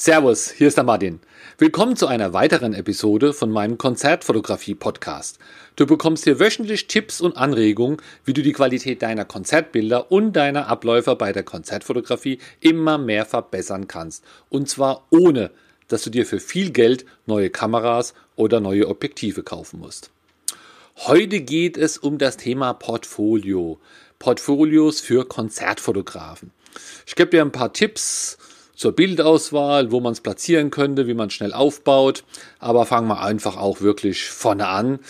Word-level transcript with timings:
Servus, 0.00 0.52
hier 0.52 0.68
ist 0.68 0.76
der 0.76 0.84
Martin. 0.84 1.18
Willkommen 1.58 1.96
zu 1.96 2.06
einer 2.06 2.32
weiteren 2.32 2.72
Episode 2.72 3.32
von 3.32 3.50
meinem 3.50 3.78
Konzertfotografie-Podcast. 3.78 5.40
Du 5.74 5.86
bekommst 5.86 6.22
hier 6.22 6.38
wöchentlich 6.38 6.86
Tipps 6.86 7.20
und 7.20 7.36
Anregungen, 7.36 7.96
wie 8.24 8.32
du 8.32 8.40
die 8.42 8.52
Qualität 8.52 9.02
deiner 9.02 9.24
Konzertbilder 9.24 10.12
und 10.12 10.34
deiner 10.34 10.68
Abläufer 10.68 11.16
bei 11.16 11.32
der 11.32 11.42
Konzertfotografie 11.42 12.38
immer 12.60 12.96
mehr 12.96 13.26
verbessern 13.26 13.88
kannst. 13.88 14.22
Und 14.50 14.68
zwar 14.68 15.04
ohne, 15.10 15.50
dass 15.88 16.04
du 16.04 16.10
dir 16.10 16.26
für 16.26 16.38
viel 16.38 16.70
Geld 16.70 17.04
neue 17.26 17.50
Kameras 17.50 18.14
oder 18.36 18.60
neue 18.60 18.86
Objektive 18.86 19.42
kaufen 19.42 19.80
musst. 19.80 20.12
Heute 20.94 21.40
geht 21.40 21.76
es 21.76 21.98
um 21.98 22.18
das 22.18 22.36
Thema 22.36 22.72
Portfolio. 22.72 23.80
Portfolios 24.20 25.00
für 25.00 25.26
Konzertfotografen. 25.26 26.52
Ich 27.04 27.16
gebe 27.16 27.30
dir 27.30 27.42
ein 27.42 27.50
paar 27.50 27.72
Tipps, 27.72 28.38
zur 28.78 28.92
Bildauswahl, 28.92 29.90
wo 29.90 29.98
man 29.98 30.12
es 30.12 30.20
platzieren 30.20 30.70
könnte, 30.70 31.08
wie 31.08 31.14
man 31.14 31.30
schnell 31.30 31.52
aufbaut. 31.52 32.22
Aber 32.60 32.86
fangen 32.86 33.08
wir 33.08 33.20
einfach 33.20 33.56
auch 33.56 33.80
wirklich 33.80 34.30
vorne 34.30 34.68
an. 34.68 35.00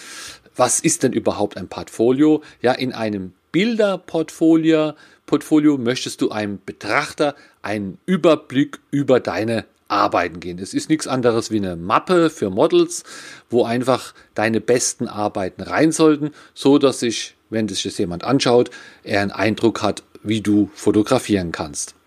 Was 0.57 0.81
ist 0.81 1.03
denn 1.03 1.13
überhaupt 1.13 1.57
ein 1.57 1.69
Portfolio? 1.69 2.43
Ja, 2.63 2.73
in 2.73 2.93
einem 2.93 3.35
Bilderportfolio 3.53 4.95
Portfolio 5.27 5.77
möchtest 5.77 6.23
du 6.23 6.31
einem 6.31 6.59
Betrachter 6.65 7.37
einen 7.61 7.99
Überblick 8.07 8.81
über 8.91 9.21
deine 9.21 9.67
Arbeiten 9.87 10.41
gehen. 10.41 10.59
Es 10.59 10.73
ist 10.73 10.89
nichts 10.89 11.07
anderes 11.07 11.51
wie 11.51 11.59
eine 11.59 11.77
Mappe 11.77 12.31
für 12.31 12.49
Models, 12.49 13.05
wo 13.51 13.65
einfach 13.65 14.15
deine 14.35 14.63
besten 14.63 15.07
Arbeiten 15.07 15.61
rein 15.61 15.93
sollten, 15.93 16.31
so 16.55 16.79
dass 16.79 17.01
sich, 17.01 17.37
wenn 17.51 17.69
sich 17.69 17.83
das 17.83 17.99
jemand 17.99 18.25
anschaut, 18.25 18.71
er 19.03 19.21
einen 19.21 19.31
Eindruck 19.31 19.83
hat, 19.83 20.03
wie 20.23 20.41
du 20.41 20.71
fotografieren 20.75 21.53
kannst. 21.53 21.98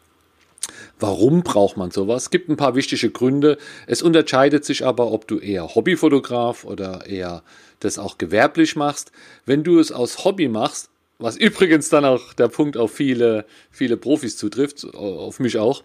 Warum 1.02 1.42
braucht 1.42 1.78
man 1.78 1.90
sowas? 1.90 2.24
Es 2.24 2.30
gibt 2.30 2.48
ein 2.48 2.58
paar 2.58 2.76
wichtige 2.76 3.10
Gründe. 3.10 3.58
Es 3.88 4.04
unterscheidet 4.04 4.64
sich 4.64 4.86
aber, 4.86 5.12
ob 5.12 5.28
du 5.28 5.40
eher 5.40 5.74
Hobbyfotograf 5.74 6.64
oder 6.64 7.08
eher 7.08 7.42
das 7.80 7.98
auch 7.98 8.20
gewerblich 8.20 8.76
machst. 8.76 9.12
Wenn 9.48 9.64
du 9.64 9.80
es 9.80 9.92
aus 9.92 10.24
Hobby 10.24 10.48
machst, 10.48 10.92
was 11.18 11.38
übrigens 11.38 11.90
dann 11.90 12.06
auch 12.06 12.34
der 12.34 12.50
Punkt 12.50 12.78
auf 12.78 12.92
viele, 12.94 13.46
viele 13.72 13.98
Profis 13.98 14.38
zutrifft, 14.38 14.86
auf 14.94 15.40
mich 15.40 15.58
auch, 15.58 15.84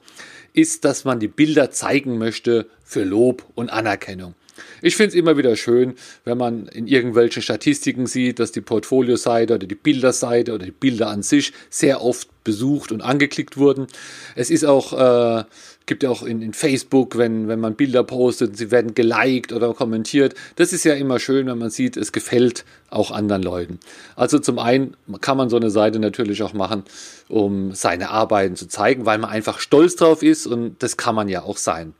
ist, 0.53 0.84
dass 0.84 1.06
man 1.06 1.19
die 1.19 1.28
Bilder 1.28 1.70
zeigen 1.70 2.19
möchte 2.19 2.69
für 2.84 3.03
Lob 3.03 3.42
und 3.55 3.70
Anerkennung. 3.70 4.34
Ich 4.82 4.96
finde 4.96 5.10
es 5.10 5.14
immer 5.14 5.36
wieder 5.36 5.56
schön, 5.56 5.94
wenn 6.24 6.38
man 6.38 6.66
in 6.66 6.86
irgendwelchen 6.86 7.42
Statistiken 7.42 8.06
sieht, 8.06 8.38
dass 8.38 8.52
die 8.52 8.60
Portfolioseite 8.60 9.54
oder 9.54 9.66
die 9.66 9.74
Bilderseite 9.74 10.54
oder 10.54 10.64
die 10.64 10.70
Bilder 10.70 11.08
an 11.08 11.22
sich 11.22 11.52
sehr 11.70 12.02
oft 12.02 12.28
besucht 12.46 12.92
und 12.92 13.02
angeklickt 13.02 13.56
wurden. 13.56 13.88
Es 14.36 14.50
ist 14.50 14.64
auch, 14.64 14.92
äh, 14.92 15.44
gibt 15.86 16.04
ja 16.04 16.10
auch 16.10 16.22
in, 16.22 16.40
in, 16.42 16.54
Facebook, 16.54 17.18
wenn, 17.18 17.48
wenn 17.48 17.58
man 17.58 17.74
Bilder 17.74 18.04
postet, 18.04 18.56
sie 18.56 18.70
werden 18.70 18.94
geliked 18.94 19.52
oder 19.52 19.74
kommentiert. 19.74 20.34
Das 20.54 20.72
ist 20.72 20.84
ja 20.84 20.94
immer 20.94 21.18
schön, 21.18 21.48
wenn 21.48 21.58
man 21.58 21.70
sieht, 21.70 21.96
es 21.96 22.12
gefällt 22.12 22.64
auch 22.88 23.10
anderen 23.10 23.42
Leuten. 23.42 23.80
Also 24.14 24.38
zum 24.38 24.60
einen 24.60 24.96
kann 25.20 25.36
man 25.36 25.50
so 25.50 25.56
eine 25.56 25.70
Seite 25.70 25.98
natürlich 25.98 26.42
auch 26.44 26.52
machen, 26.52 26.84
um 27.28 27.72
seine 27.74 28.10
Arbeiten 28.10 28.54
zu 28.54 28.68
zeigen, 28.68 29.06
weil 29.06 29.18
man 29.18 29.30
einfach 29.30 29.58
stolz 29.58 29.96
drauf 29.96 30.22
ist 30.22 30.46
und 30.46 30.82
das 30.84 30.96
kann 30.96 31.16
man 31.16 31.28
ja 31.28 31.42
auch 31.42 31.56
sein. 31.56 31.94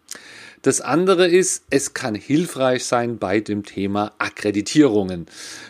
Das 0.67 0.81
andere 0.81 1.28
ist, 1.28 1.62
es 1.70 1.95
kann 1.95 2.17
hilfreich 2.17 2.86
sein 2.86 3.19
bei 3.19 3.39
dem 3.39 3.64
Thema 3.64 4.11
Akkreditierungen. 4.19 5.27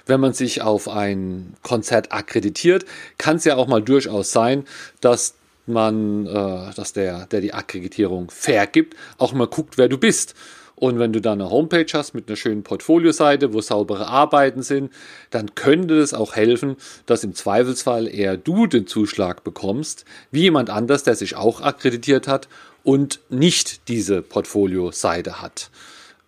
Wenn 0.07 0.21
man 0.21 0.33
sich 0.33 0.63
auf 0.63 0.89
ein 0.89 1.53
Konzert 1.63 2.13
akkreditiert, 2.13 2.87
kann 3.19 3.37
es 3.37 3.45
ja 3.45 3.57
auch 3.57 3.67
mal 3.67 3.83
durchaus 3.83 4.33
sein, 4.33 4.65
dass 5.03 5.35
man, 5.67 6.25
äh, 6.27 6.73
dass 6.75 6.95
der, 6.95 7.27
der 7.27 7.43
die 7.43 7.53
Akkreditierung 7.53 8.31
vergibt, 8.31 8.97
auch 9.19 9.35
mal 9.35 9.49
guckt, 9.49 9.77
wer 9.77 9.91
du 9.91 9.99
bist. 9.99 10.35
Und 10.77 10.99
wenn 10.99 11.13
du 11.13 11.21
da 11.21 11.33
eine 11.33 11.51
Homepage 11.51 11.93
hast 11.93 12.15
mit 12.15 12.29
einer 12.29 12.37
schönen 12.37 12.63
Portfolioseite, 12.63 13.53
wo 13.53 13.61
saubere 13.61 14.07
Arbeiten 14.07 14.63
sind, 14.63 14.93
dann 15.29 15.55
könnte 15.55 15.99
es 15.99 16.15
auch 16.15 16.37
helfen, 16.37 16.77
dass 17.05 17.23
im 17.23 17.35
Zweifelsfall 17.35 18.09
eher 18.09 18.39
du 18.39 18.67
den 18.67 18.87
Zuschlag 18.87 19.45
bekommst, 19.45 20.07
wie 20.31 20.43
jemand 20.43 20.71
anders, 20.71 21.03
der 21.03 21.17
sich 21.17 21.37
auch 21.37 21.61
akkreditiert 21.61 22.29
hat 22.29 22.49
und 22.87 23.19
nicht 23.31 23.89
diese 23.89 24.23
Portfolio-Seite 24.23 25.43
hat. 25.43 25.71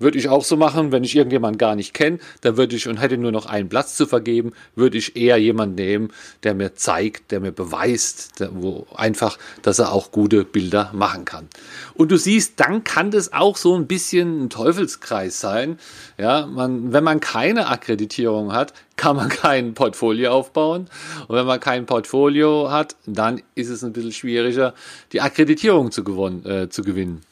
Würde 0.00 0.16
ich 0.16 0.28
auch 0.28 0.44
so 0.44 0.56
machen, 0.56 0.92
wenn 0.92 1.02
ich 1.02 1.16
irgendjemanden 1.16 1.58
gar 1.58 1.74
nicht 1.74 1.92
kenne, 1.92 2.20
dann 2.42 2.56
würde 2.56 2.76
ich 2.76 2.86
und 2.86 2.98
hätte 2.98 3.18
nur 3.18 3.32
noch 3.32 3.46
einen 3.46 3.68
Platz 3.68 3.96
zu 3.96 4.06
vergeben, 4.06 4.52
würde 4.76 4.96
ich 4.96 5.16
eher 5.16 5.38
jemanden 5.38 5.74
nehmen, 5.74 6.12
der 6.44 6.54
mir 6.54 6.76
zeigt, 6.76 7.32
der 7.32 7.40
mir 7.40 7.50
beweist, 7.50 8.38
der, 8.38 8.50
wo 8.52 8.86
einfach, 8.94 9.38
dass 9.62 9.80
er 9.80 9.90
auch 9.92 10.12
gute 10.12 10.44
Bilder 10.44 10.92
machen 10.94 11.24
kann. 11.24 11.48
Und 11.94 12.12
du 12.12 12.16
siehst, 12.16 12.60
dann 12.60 12.84
kann 12.84 13.10
das 13.10 13.32
auch 13.32 13.56
so 13.56 13.74
ein 13.74 13.88
bisschen 13.88 14.44
ein 14.44 14.50
Teufelskreis 14.50 15.40
sein. 15.40 15.80
Ja, 16.16 16.46
man, 16.46 16.92
wenn 16.92 17.02
man 17.02 17.18
keine 17.18 17.66
Akkreditierung 17.66 18.52
hat, 18.52 18.74
kann 18.94 19.16
man 19.16 19.28
kein 19.28 19.74
Portfolio 19.74 20.30
aufbauen. 20.30 20.88
Und 21.26 21.34
wenn 21.34 21.46
man 21.46 21.58
kein 21.58 21.86
Portfolio 21.86 22.70
hat, 22.70 22.94
dann 23.06 23.42
ist 23.56 23.68
es 23.68 23.82
ein 23.82 23.92
bisschen 23.92 24.12
schwieriger, 24.12 24.74
die 25.10 25.20
Akkreditierung 25.20 25.90
zu, 25.90 26.04
gewonnen, 26.04 26.46
äh, 26.46 26.68
zu 26.68 26.82
gewinnen. 26.82 27.22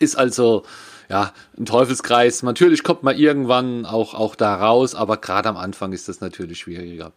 Ist 0.00 0.16
also 0.16 0.64
ja, 1.08 1.32
ein 1.58 1.66
Teufelskreis. 1.66 2.42
Natürlich 2.42 2.82
kommt 2.82 3.02
man 3.02 3.16
irgendwann 3.16 3.86
auch, 3.86 4.14
auch 4.14 4.34
da 4.34 4.54
raus, 4.54 4.94
aber 4.94 5.16
gerade 5.16 5.48
am 5.48 5.56
Anfang 5.56 5.92
ist 5.92 6.08
das 6.08 6.20
natürlich 6.20 6.60
schwieriger. 6.60 7.12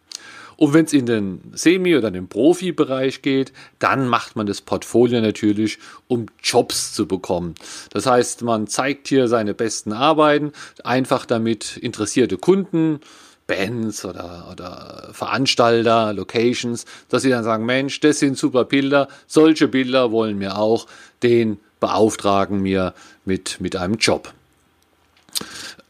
Und 0.56 0.72
wenn 0.72 0.86
es 0.86 0.92
in 0.92 1.06
den 1.06 1.40
Semi- 1.52 1.96
oder 1.96 2.10
den 2.10 2.28
Profibereich 2.28 3.22
geht, 3.22 3.52
dann 3.78 4.08
macht 4.08 4.36
man 4.36 4.46
das 4.46 4.62
Portfolio 4.62 5.20
natürlich, 5.20 5.78
um 6.08 6.26
Jobs 6.42 6.94
zu 6.94 7.06
bekommen. 7.06 7.54
Das 7.90 8.06
heißt, 8.06 8.42
man 8.42 8.66
zeigt 8.66 9.08
hier 9.08 9.28
seine 9.28 9.54
besten 9.54 9.92
Arbeiten, 9.92 10.52
einfach 10.82 11.26
damit 11.26 11.76
interessierte 11.76 12.38
Kunden, 12.38 13.00
Bands 13.46 14.04
oder, 14.04 14.48
oder 14.50 15.10
Veranstalter, 15.12 16.12
Locations, 16.12 16.84
dass 17.08 17.22
sie 17.22 17.30
dann 17.30 17.44
sagen, 17.44 17.64
Mensch, 17.64 18.00
das 18.00 18.18
sind 18.18 18.36
super 18.36 18.64
Bilder, 18.64 19.08
solche 19.26 19.68
Bilder 19.68 20.10
wollen 20.10 20.40
wir 20.40 20.58
auch, 20.58 20.86
den 21.22 21.58
beauftragen 21.80 22.60
mir 22.60 22.94
mit, 23.24 23.60
mit 23.60 23.76
einem 23.76 23.96
Job. 23.96 24.32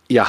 Ja, 0.08 0.28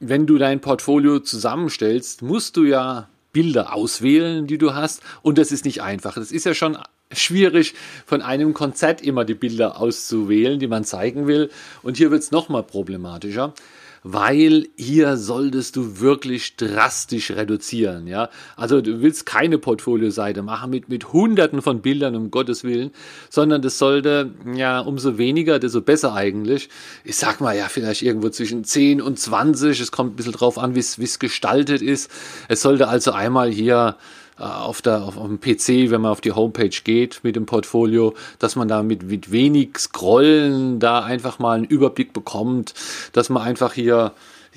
wenn 0.00 0.26
du 0.26 0.38
dein 0.38 0.60
Portfolio 0.60 1.20
zusammenstellst, 1.20 2.22
musst 2.22 2.56
du 2.56 2.64
ja 2.64 3.08
Bilder 3.32 3.74
auswählen, 3.74 4.46
die 4.46 4.58
du 4.58 4.74
hast. 4.74 5.02
Und 5.22 5.38
das 5.38 5.52
ist 5.52 5.64
nicht 5.64 5.82
einfach. 5.82 6.14
Das 6.14 6.30
ist 6.32 6.46
ja 6.46 6.54
schon 6.54 6.78
schwierig, 7.12 7.74
von 8.06 8.22
einem 8.22 8.54
Konzert 8.54 9.02
immer 9.02 9.24
die 9.24 9.34
Bilder 9.34 9.80
auszuwählen, 9.80 10.58
die 10.58 10.68
man 10.68 10.84
zeigen 10.84 11.26
will. 11.26 11.50
Und 11.82 11.96
hier 11.96 12.10
wird 12.10 12.22
es 12.22 12.30
nochmal 12.30 12.62
problematischer 12.62 13.52
weil 14.04 14.68
hier 14.76 15.16
solltest 15.16 15.76
du 15.76 15.98
wirklich 15.98 16.56
drastisch 16.56 17.30
reduzieren. 17.30 18.06
Ja? 18.06 18.28
Also 18.54 18.82
du 18.82 19.00
willst 19.00 19.24
keine 19.24 19.56
Portfolioseite 19.56 20.42
machen 20.42 20.70
mit, 20.70 20.90
mit 20.90 21.14
hunderten 21.14 21.62
von 21.62 21.80
Bildern, 21.80 22.14
um 22.14 22.30
Gottes 22.30 22.64
Willen, 22.64 22.90
sondern 23.30 23.62
das 23.62 23.78
sollte, 23.78 24.30
ja, 24.54 24.80
umso 24.80 25.16
weniger, 25.16 25.58
desto 25.58 25.80
besser 25.80 26.14
eigentlich. 26.14 26.68
Ich 27.02 27.16
sag 27.16 27.40
mal, 27.40 27.56
ja, 27.56 27.68
vielleicht 27.68 28.02
irgendwo 28.02 28.28
zwischen 28.28 28.62
10 28.62 29.00
und 29.00 29.18
20. 29.18 29.80
Es 29.80 29.90
kommt 29.90 30.12
ein 30.12 30.16
bisschen 30.16 30.32
drauf 30.32 30.58
an, 30.58 30.74
wie 30.74 30.80
es 30.80 31.18
gestaltet 31.18 31.80
ist. 31.80 32.10
Es 32.48 32.60
sollte 32.60 32.88
also 32.88 33.12
einmal 33.12 33.50
hier 33.50 33.96
auf, 34.38 34.82
der, 34.82 35.02
auf, 35.02 35.16
auf 35.16 35.26
dem 35.26 35.40
PC, 35.40 35.90
wenn 35.90 36.00
man 36.00 36.10
auf 36.10 36.20
die 36.20 36.32
Homepage 36.32 36.70
geht 36.82 37.20
mit 37.22 37.36
dem 37.36 37.46
Portfolio, 37.46 38.14
dass 38.38 38.56
man 38.56 38.68
da 38.68 38.82
mit, 38.82 39.04
mit 39.04 39.30
wenig 39.30 39.78
Scrollen 39.78 40.80
da 40.80 41.00
einfach 41.00 41.38
mal 41.38 41.56
einen 41.56 41.64
Überblick 41.64 42.12
bekommt, 42.12 42.74
dass 43.12 43.28
man 43.28 43.42
einfach 43.42 43.74
hier 43.74 44.12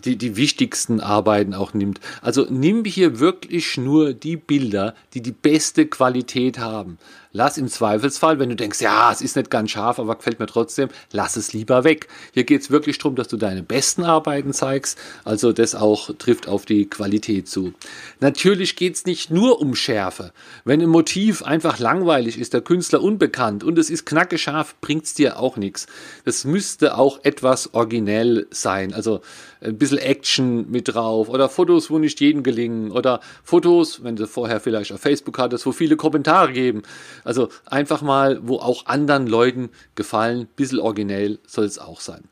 die, 0.06 0.16
die 0.16 0.36
wichtigsten 0.36 1.00
Arbeiten 1.00 1.54
auch 1.54 1.74
nimmt. 1.74 2.00
Also 2.22 2.46
nimm 2.50 2.86
hier 2.86 3.20
wirklich 3.20 3.78
nur 3.78 4.14
die 4.14 4.38
Bilder, 4.38 4.96
die 5.14 5.22
die 5.22 5.32
beste 5.32 5.88
Qualität 5.88 6.60
haben. 6.60 6.98
Lass 7.38 7.60
im 7.60 7.68
Zweifelsfall, 7.68 8.40
wenn 8.40 8.50
du 8.50 8.56
denkst, 8.56 8.82
ja, 8.82 9.12
es 9.12 9.22
ist 9.22 9.36
nicht 9.36 9.52
ganz 9.52 9.70
scharf, 9.70 10.00
aber 10.00 10.16
gefällt 10.16 10.40
mir 10.40 10.48
trotzdem, 10.48 10.90
lass 11.12 11.36
es 11.36 11.54
lieber 11.54 11.84
weg. 11.84 12.08
Hier 12.34 12.46
geht 12.46 12.62
es 12.62 12.72
wirklich 12.72 12.98
darum, 12.98 13.16
dass 13.16 13.28
du 13.28 13.38
deine 13.38 13.62
besten 13.62 14.04
Arbeiten 14.04 14.54
zeigst. 14.54 14.98
Also 15.24 15.54
das 15.54 15.76
auch 15.76 16.10
trifft 16.18 16.48
auf 16.48 16.66
die 16.66 16.90
Qualität 16.90 17.48
zu. 17.48 17.74
Natürlich 18.22 18.76
geht 18.76 18.96
es 18.96 19.06
nicht 19.06 19.30
nur 19.30 19.62
um 19.62 19.76
Schärfe. 19.76 20.32
Wenn 20.66 20.82
ein 20.82 20.90
Motiv 20.90 21.44
einfach 21.44 21.78
langweilig 21.78 22.40
ist, 22.40 22.54
der 22.54 22.62
Künstler 22.62 23.04
unbekannt 23.04 23.64
und 23.64 23.78
es 23.78 23.92
ist 23.92 24.06
knacke 24.06 24.40
scharf, 24.40 24.76
bringt 24.82 25.06
es 25.06 25.14
dir 25.14 25.38
auch 25.38 25.58
nichts. 25.58 25.86
Das 26.26 26.44
müsste 26.44 26.98
auch 26.98 27.20
etwas 27.24 27.74
originell 27.76 28.48
sein. 28.50 28.96
Also 28.96 29.22
ein 29.62 29.78
bisschen 29.78 29.98
Action 29.98 30.70
mit 30.70 30.94
drauf 30.94 31.30
oder 31.30 31.50
Fotos, 31.50 31.90
wo 31.90 32.00
nicht 32.00 32.20
jedem 32.22 32.44
gelingen 32.44 32.92
oder 32.92 33.20
Fotos, 33.44 34.04
wenn 34.04 34.16
du 34.16 34.28
vorher 34.28 34.60
vielleicht 34.60 34.92
auf 34.92 35.02
Facebook 35.02 35.38
hattest, 35.40 35.66
wo 35.66 35.72
viele 35.72 35.98
Kommentare 35.98 36.52
geben. 36.54 36.84
Also 37.24 37.50
einfach 37.66 38.02
mal, 38.02 38.40
wo 38.44 38.58
auch 38.58 38.86
anderen 38.86 39.28
Leuten 39.28 39.70
gefallen, 39.96 40.42
ein 40.42 40.48
bisschen 40.56 40.80
originell 40.80 41.40
soll 41.48 41.66
es 41.66 41.80
auch 41.80 42.02
sein. 42.02 42.24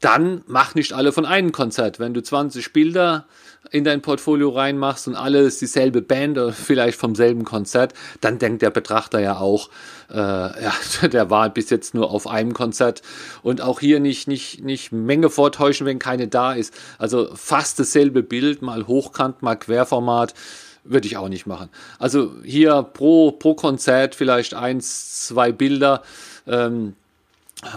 dann 0.00 0.42
mach 0.46 0.74
nicht 0.74 0.92
alle 0.92 1.12
von 1.12 1.24
einem 1.24 1.50
Konzert. 1.50 1.98
Wenn 1.98 2.12
du 2.12 2.22
20 2.22 2.74
Bilder 2.74 3.26
in 3.70 3.84
dein 3.84 4.02
Portfolio 4.02 4.50
reinmachst 4.50 5.08
und 5.08 5.14
alles 5.16 5.58
dieselbe 5.58 6.02
Band 6.02 6.38
oder 6.38 6.52
vielleicht 6.52 6.98
vom 6.98 7.14
selben 7.14 7.44
Konzert, 7.44 7.94
dann 8.20 8.38
denkt 8.38 8.62
der 8.62 8.70
Betrachter 8.70 9.20
ja 9.20 9.38
auch, 9.38 9.70
äh, 10.10 10.16
ja, 10.16 10.72
der 11.08 11.30
war 11.30 11.48
bis 11.50 11.70
jetzt 11.70 11.94
nur 11.94 12.10
auf 12.10 12.26
einem 12.26 12.54
Konzert 12.54 13.02
und 13.42 13.60
auch 13.60 13.80
hier 13.80 14.00
nicht, 14.00 14.28
nicht, 14.28 14.62
nicht 14.62 14.92
Menge 14.92 15.30
vortäuschen, 15.30 15.86
wenn 15.86 15.98
keine 15.98 16.28
da 16.28 16.52
ist. 16.52 16.74
Also 16.98 17.28
fast 17.34 17.78
dasselbe 17.78 18.22
Bild, 18.22 18.62
mal 18.62 18.86
hochkant, 18.86 19.42
mal 19.42 19.56
Querformat, 19.56 20.34
würde 20.84 21.06
ich 21.06 21.16
auch 21.16 21.28
nicht 21.28 21.46
machen. 21.46 21.70
Also 21.98 22.32
hier 22.44 22.82
pro, 22.82 23.32
pro 23.32 23.54
Konzert 23.54 24.14
vielleicht 24.14 24.54
eins, 24.54 25.26
zwei 25.26 25.50
Bilder. 25.50 26.02
Ähm, 26.46 26.94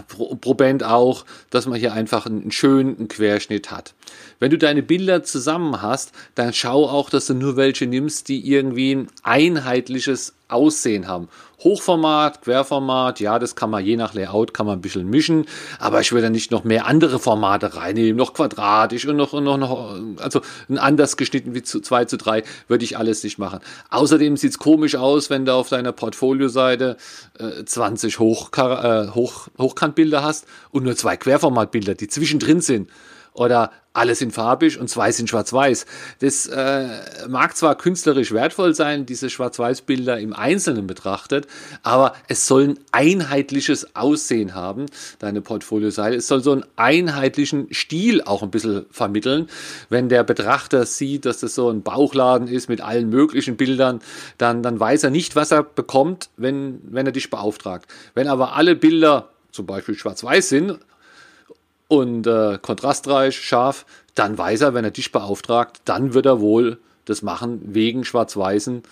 pro, 0.08 0.34
pro 0.36 0.54
Band 0.54 0.84
auch, 0.84 1.24
dass 1.50 1.66
man 1.66 1.78
hier 1.78 1.92
einfach 1.92 2.26
einen 2.26 2.50
schönen 2.50 3.08
Querschnitt 3.08 3.70
hat. 3.70 3.94
Wenn 4.40 4.50
du 4.50 4.58
deine 4.58 4.82
Bilder 4.82 5.22
zusammen 5.22 5.82
hast, 5.82 6.12
dann 6.34 6.52
schau 6.52 6.88
auch, 6.88 7.10
dass 7.10 7.26
du 7.26 7.34
nur 7.34 7.56
welche 7.56 7.86
nimmst, 7.86 8.28
die 8.28 8.48
irgendwie 8.48 8.94
ein 8.94 9.08
einheitliches 9.22 10.34
Aussehen 10.48 11.06
haben. 11.06 11.28
Hochformat, 11.60 12.42
Querformat, 12.42 13.20
ja, 13.20 13.38
das 13.38 13.56
kann 13.56 13.68
man 13.68 13.84
je 13.84 13.96
nach 13.96 14.14
Layout 14.14 14.54
kann 14.54 14.66
man 14.66 14.78
ein 14.78 14.80
bisschen 14.80 15.10
mischen, 15.10 15.44
aber 15.80 16.00
ich 16.00 16.12
würde 16.12 16.30
nicht 16.30 16.52
noch 16.52 16.62
mehr 16.62 16.86
andere 16.86 17.18
Formate 17.18 17.74
reinnehmen, 17.74 18.16
noch 18.16 18.32
quadratisch 18.32 19.06
und 19.06 19.16
noch, 19.16 19.32
und 19.32 19.44
noch, 19.44 19.58
noch 19.58 19.98
also 20.18 20.40
anders 20.76 21.16
geschnitten 21.16 21.54
wie 21.54 21.62
zu 21.62 21.80
2 21.80 22.04
zu 22.04 22.16
3 22.16 22.44
würde 22.68 22.84
ich 22.84 22.96
alles 22.96 23.24
nicht 23.24 23.38
machen. 23.38 23.58
Außerdem 23.90 24.36
sieht 24.36 24.52
es 24.52 24.58
komisch 24.58 24.94
aus, 24.94 25.30
wenn 25.30 25.44
du 25.44 25.52
auf 25.52 25.68
deiner 25.68 25.92
Portfolio-Seite 25.92 26.96
äh, 27.38 27.64
20 27.64 28.20
Hoch, 28.20 28.50
äh, 28.56 29.08
Hoch, 29.08 29.48
Hochkantbilder 29.58 30.22
hast 30.22 30.46
und 30.70 30.84
nur 30.84 30.94
zwei 30.96 31.16
Querformatbilder, 31.16 31.94
die 31.94 32.08
zwischendrin 32.08 32.60
sind 32.60 32.88
oder 33.38 33.70
alles 33.92 34.20
in 34.20 34.30
farbig 34.30 34.78
und 34.78 34.88
zwei 34.88 35.10
sind 35.10 35.28
schwarz-weiß. 35.28 35.86
Das 36.20 36.46
äh, 36.46 36.88
mag 37.28 37.56
zwar 37.56 37.76
künstlerisch 37.76 38.32
wertvoll 38.32 38.74
sein, 38.74 39.06
diese 39.06 39.28
Schwarz-Weiß-Bilder 39.28 40.20
im 40.20 40.32
Einzelnen 40.32 40.86
betrachtet, 40.86 41.46
aber 41.82 42.14
es 42.28 42.46
soll 42.46 42.68
ein 42.68 42.78
einheitliches 42.92 43.96
Aussehen 43.96 44.54
haben, 44.54 44.86
deine 45.18 45.40
Portfolioseite. 45.40 46.16
Es 46.16 46.28
soll 46.28 46.42
so 46.42 46.52
einen 46.52 46.64
einheitlichen 46.76 47.68
Stil 47.72 48.22
auch 48.22 48.42
ein 48.42 48.50
bisschen 48.50 48.86
vermitteln. 48.90 49.48
Wenn 49.88 50.08
der 50.08 50.22
Betrachter 50.22 50.86
sieht, 50.86 51.24
dass 51.24 51.40
das 51.40 51.54
so 51.54 51.68
ein 51.68 51.82
Bauchladen 51.82 52.46
ist 52.46 52.68
mit 52.68 52.80
allen 52.80 53.08
möglichen 53.08 53.56
Bildern, 53.56 54.00
dann, 54.36 54.62
dann 54.62 54.78
weiß 54.78 55.04
er 55.04 55.10
nicht, 55.10 55.34
was 55.34 55.50
er 55.50 55.64
bekommt, 55.64 56.30
wenn, 56.36 56.80
wenn 56.84 57.06
er 57.06 57.12
dich 57.12 57.30
beauftragt. 57.30 57.90
Wenn 58.14 58.28
aber 58.28 58.54
alle 58.54 58.76
Bilder 58.76 59.30
zum 59.50 59.66
Beispiel 59.66 59.96
schwarz-weiß 59.96 60.48
sind 60.48 60.78
und 61.88 62.26
äh, 62.26 62.58
kontrastreich, 62.60 63.40
scharf, 63.40 63.86
dann 64.14 64.36
weiß 64.38 64.60
er, 64.60 64.74
wenn 64.74 64.84
er 64.84 64.90
dich 64.90 65.10
beauftragt, 65.10 65.80
dann 65.84 66.14
wird 66.14 66.26
er 66.26 66.40
wohl 66.40 66.78
das 67.06 67.22
machen 67.22 67.60
wegen 67.64 68.04
schwarz-weißen, 68.04 68.82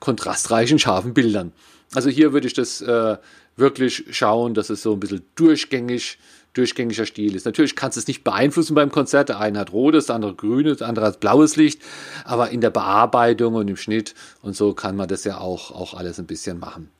kontrastreichen, 0.00 0.78
scharfen 0.78 1.14
Bildern. 1.14 1.52
Also 1.94 2.10
hier 2.10 2.32
würde 2.32 2.46
ich 2.46 2.54
das 2.54 2.80
äh, 2.82 3.16
wirklich 3.56 4.04
schauen, 4.10 4.54
dass 4.54 4.70
es 4.70 4.82
so 4.82 4.92
ein 4.92 5.00
bisschen 5.00 5.22
durchgängig, 5.34 6.18
durchgängiger 6.54 7.06
Stil 7.06 7.34
ist. 7.34 7.46
Natürlich 7.46 7.76
kannst 7.76 7.96
du 7.96 8.00
es 8.00 8.06
nicht 8.06 8.24
beeinflussen 8.24 8.74
beim 8.74 8.90
Konzert. 8.90 9.28
Der 9.30 9.40
eine 9.40 9.58
hat 9.58 9.72
rotes, 9.72 10.06
der 10.06 10.16
andere 10.16 10.34
grünes, 10.34 10.78
der 10.78 10.88
andere 10.88 11.06
hat 11.06 11.20
blaues 11.20 11.56
Licht. 11.56 11.80
Aber 12.24 12.50
in 12.50 12.60
der 12.60 12.70
Bearbeitung 12.70 13.54
und 13.54 13.68
im 13.68 13.76
Schnitt 13.76 14.14
und 14.42 14.56
so 14.56 14.74
kann 14.74 14.96
man 14.96 15.08
das 15.08 15.24
ja 15.24 15.38
auch, 15.38 15.70
auch 15.70 15.94
alles 15.94 16.18
ein 16.18 16.26
bisschen 16.26 16.58
machen. 16.58 16.90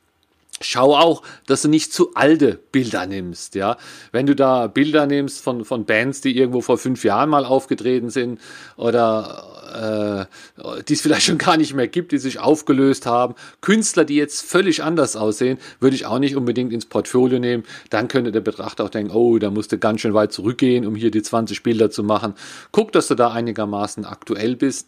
Schau 0.61 0.95
auch, 0.95 1.23
dass 1.47 1.63
du 1.63 1.67
nicht 1.67 1.91
zu 1.91 2.13
alte 2.13 2.59
Bilder 2.71 3.05
nimmst, 3.05 3.55
ja. 3.55 3.77
Wenn 4.11 4.25
du 4.25 4.35
da 4.35 4.67
Bilder 4.67 5.07
nimmst 5.07 5.41
von, 5.41 5.65
von 5.65 5.85
Bands, 5.85 6.21
die 6.21 6.37
irgendwo 6.37 6.61
vor 6.61 6.77
fünf 6.77 7.03
Jahren 7.03 7.29
mal 7.29 7.43
aufgetreten 7.43 8.09
sind 8.09 8.39
oder 8.77 10.27
äh, 10.27 10.83
die 10.83 10.93
es 10.93 11.01
vielleicht 11.01 11.25
schon 11.25 11.37
gar 11.37 11.57
nicht 11.57 11.73
mehr 11.73 11.87
gibt, 11.87 12.11
die 12.11 12.17
sich 12.17 12.39
aufgelöst 12.39 13.05
haben, 13.05 13.35
Künstler, 13.61 14.05
die 14.05 14.15
jetzt 14.15 14.43
völlig 14.43 14.83
anders 14.83 15.15
aussehen, 15.15 15.57
würde 15.79 15.95
ich 15.95 16.05
auch 16.05 16.19
nicht 16.19 16.35
unbedingt 16.35 16.71
ins 16.71 16.85
Portfolio 16.85 17.39
nehmen. 17.39 17.63
Dann 17.89 18.07
könnte 18.07 18.31
der 18.31 18.41
Betrachter 18.41 18.83
auch 18.83 18.89
denken, 18.89 19.11
oh, 19.13 19.39
da 19.39 19.49
musst 19.49 19.71
du 19.71 19.77
ganz 19.77 20.01
schön 20.01 20.13
weit 20.13 20.31
zurückgehen, 20.31 20.85
um 20.85 20.95
hier 20.95 21.11
die 21.11 21.23
20 21.23 21.63
Bilder 21.63 21.89
zu 21.89 22.03
machen. 22.03 22.35
Guck, 22.71 22.91
dass 22.91 23.07
du 23.07 23.15
da 23.15 23.31
einigermaßen 23.31 24.05
aktuell 24.05 24.55
bist. 24.55 24.87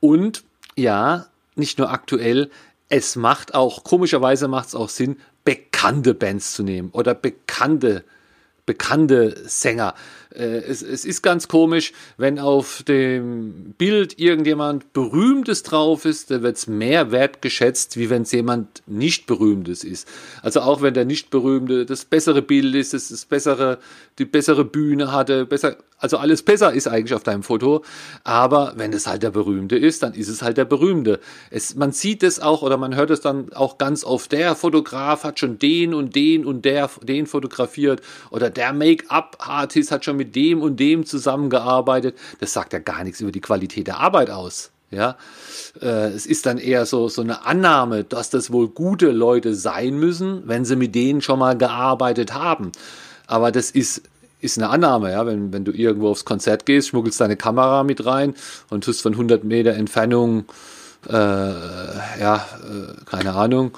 Und 0.00 0.42
ja, 0.76 1.26
nicht 1.54 1.78
nur 1.78 1.90
aktuell, 1.90 2.50
es 2.96 3.16
macht 3.16 3.54
auch, 3.54 3.82
komischerweise 3.82 4.46
macht 4.46 4.68
es 4.68 4.74
auch 4.76 4.88
Sinn, 4.88 5.16
bekannte 5.44 6.14
Bands 6.14 6.52
zu 6.52 6.62
nehmen 6.62 6.90
oder 6.90 7.12
bekannte 7.12 8.04
bekannte 8.66 9.36
Sänger. 9.46 9.94
Äh, 10.34 10.58
es, 10.66 10.82
es, 10.82 11.04
ist 11.04 11.22
ganz 11.22 11.48
komisch, 11.48 11.92
wenn 12.16 12.38
auf 12.38 12.82
dem 12.82 13.74
Bild 13.78 14.18
irgendjemand 14.18 14.92
Berühmtes 14.92 15.62
drauf 15.62 16.04
ist, 16.04 16.30
da 16.30 16.42
wird 16.42 16.56
es 16.56 16.66
mehr 16.66 17.12
wertgeschätzt, 17.12 17.96
wie 17.96 18.10
wenn 18.10 18.22
es 18.22 18.32
jemand 18.32 18.82
nicht 18.86 19.26
Berühmtes 19.26 19.84
ist. 19.84 20.08
Also 20.42 20.60
auch 20.60 20.82
wenn 20.82 20.94
der 20.94 21.04
nicht 21.04 21.30
Berühmte 21.30 21.86
das 21.86 22.04
bessere 22.04 22.42
Bild 22.42 22.74
ist, 22.74 22.94
das, 22.94 23.08
das 23.08 23.24
bessere, 23.24 23.78
die 24.18 24.24
bessere 24.24 24.64
Bühne 24.64 25.12
hatte, 25.12 25.46
besser, 25.46 25.76
also 25.98 26.18
alles 26.18 26.42
besser 26.42 26.72
ist 26.72 26.88
eigentlich 26.88 27.14
auf 27.14 27.22
deinem 27.22 27.42
Foto. 27.42 27.84
Aber 28.24 28.74
wenn 28.76 28.92
es 28.92 29.06
halt 29.06 29.22
der 29.22 29.30
Berühmte 29.30 29.76
ist, 29.76 30.02
dann 30.02 30.14
ist 30.14 30.28
es 30.28 30.42
halt 30.42 30.56
der 30.56 30.64
Berühmte. 30.64 31.20
Es, 31.50 31.76
man 31.76 31.92
sieht 31.92 32.22
es 32.22 32.40
auch 32.40 32.62
oder 32.62 32.76
man 32.76 32.94
hört 32.94 33.10
es 33.10 33.20
dann 33.20 33.52
auch 33.52 33.78
ganz 33.78 34.04
oft, 34.04 34.32
der 34.32 34.54
Fotograf 34.54 35.24
hat 35.24 35.38
schon 35.38 35.58
den 35.58 35.94
und 35.94 36.14
den 36.14 36.44
und 36.44 36.64
der, 36.64 36.90
den 37.02 37.26
fotografiert 37.26 38.02
oder 38.30 38.50
der 38.50 38.72
Make-up-Artist 38.72 39.90
hat 39.92 40.04
schon 40.04 40.16
mit 40.16 40.23
dem 40.24 40.62
und 40.62 40.80
dem 40.80 41.06
zusammengearbeitet. 41.06 42.16
Das 42.40 42.52
sagt 42.52 42.72
ja 42.72 42.78
gar 42.78 43.04
nichts 43.04 43.20
über 43.20 43.32
die 43.32 43.40
Qualität 43.40 43.86
der 43.86 43.98
Arbeit 43.98 44.30
aus. 44.30 44.70
Ja, 44.90 45.16
äh, 45.80 46.08
es 46.10 46.24
ist 46.24 46.46
dann 46.46 46.58
eher 46.58 46.86
so, 46.86 47.08
so 47.08 47.22
eine 47.22 47.46
Annahme, 47.46 48.04
dass 48.04 48.30
das 48.30 48.52
wohl 48.52 48.68
gute 48.68 49.10
Leute 49.10 49.54
sein 49.54 49.98
müssen, 49.98 50.42
wenn 50.46 50.64
sie 50.64 50.76
mit 50.76 50.94
denen 50.94 51.20
schon 51.20 51.40
mal 51.40 51.58
gearbeitet 51.58 52.32
haben. 52.32 52.70
Aber 53.26 53.50
das 53.50 53.70
ist, 53.70 54.02
ist 54.40 54.58
eine 54.58 54.68
Annahme, 54.68 55.10
ja. 55.10 55.26
Wenn, 55.26 55.52
wenn 55.52 55.64
du 55.64 55.72
irgendwo 55.72 56.10
aufs 56.10 56.24
Konzert 56.24 56.66
gehst, 56.66 56.88
schmuggelst 56.88 57.20
deine 57.20 57.36
Kamera 57.36 57.82
mit 57.82 58.04
rein 58.06 58.34
und 58.70 58.84
tust 58.84 59.02
von 59.02 59.14
100 59.14 59.42
Meter 59.42 59.72
Entfernung, 59.72 60.44
äh, 61.08 61.12
ja, 61.12 62.36
äh, 62.36 62.94
keine 63.06 63.34
Ahnung, 63.34 63.72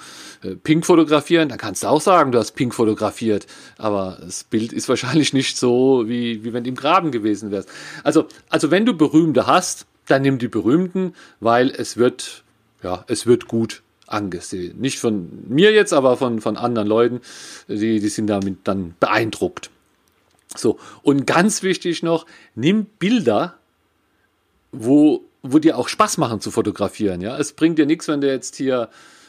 Pink 0.54 0.86
fotografieren, 0.86 1.48
dann 1.48 1.58
kannst 1.58 1.82
du 1.82 1.88
auch 1.88 2.00
sagen, 2.00 2.30
du 2.30 2.38
hast 2.38 2.52
Pink 2.52 2.74
fotografiert. 2.74 3.46
Aber 3.78 4.18
das 4.20 4.44
Bild 4.44 4.72
ist 4.72 4.88
wahrscheinlich 4.88 5.32
nicht 5.32 5.56
so, 5.56 6.04
wie, 6.06 6.44
wie 6.44 6.52
wenn 6.52 6.64
du 6.64 6.70
im 6.70 6.76
Graben 6.76 7.10
gewesen 7.10 7.50
wärst. 7.50 7.68
Also, 8.04 8.26
also 8.48 8.70
wenn 8.70 8.86
du 8.86 8.94
Berühmte 8.94 9.46
hast, 9.46 9.86
dann 10.06 10.22
nimm 10.22 10.38
die 10.38 10.48
Berühmten, 10.48 11.14
weil 11.40 11.70
es 11.70 11.96
wird, 11.96 12.44
ja, 12.82 13.04
es 13.08 13.26
wird 13.26 13.48
gut 13.48 13.82
angesehen. 14.06 14.78
Nicht 14.78 15.00
von 15.00 15.28
mir 15.48 15.72
jetzt, 15.72 15.92
aber 15.92 16.16
von, 16.16 16.40
von 16.40 16.56
anderen 16.56 16.86
Leuten, 16.86 17.20
die, 17.68 17.98
die 17.98 18.08
sind 18.08 18.28
damit 18.28 18.58
dann 18.64 18.94
beeindruckt. 19.00 19.70
So, 20.54 20.78
und 21.02 21.26
ganz 21.26 21.62
wichtig 21.62 22.02
noch, 22.02 22.24
nimm 22.54 22.84
Bilder, 22.84 23.58
wo, 24.72 25.24
wo 25.42 25.58
dir 25.58 25.76
auch 25.76 25.88
Spaß 25.88 26.18
machen 26.18 26.40
zu 26.40 26.50
fotografieren. 26.50 27.20
Ja? 27.20 27.36
Es 27.36 27.52
bringt 27.52 27.78
dir 27.78 27.86
nichts, 27.86 28.08
wenn 28.08 28.20
du 28.20 28.28
jetzt 28.28 28.56
hier 28.56 28.88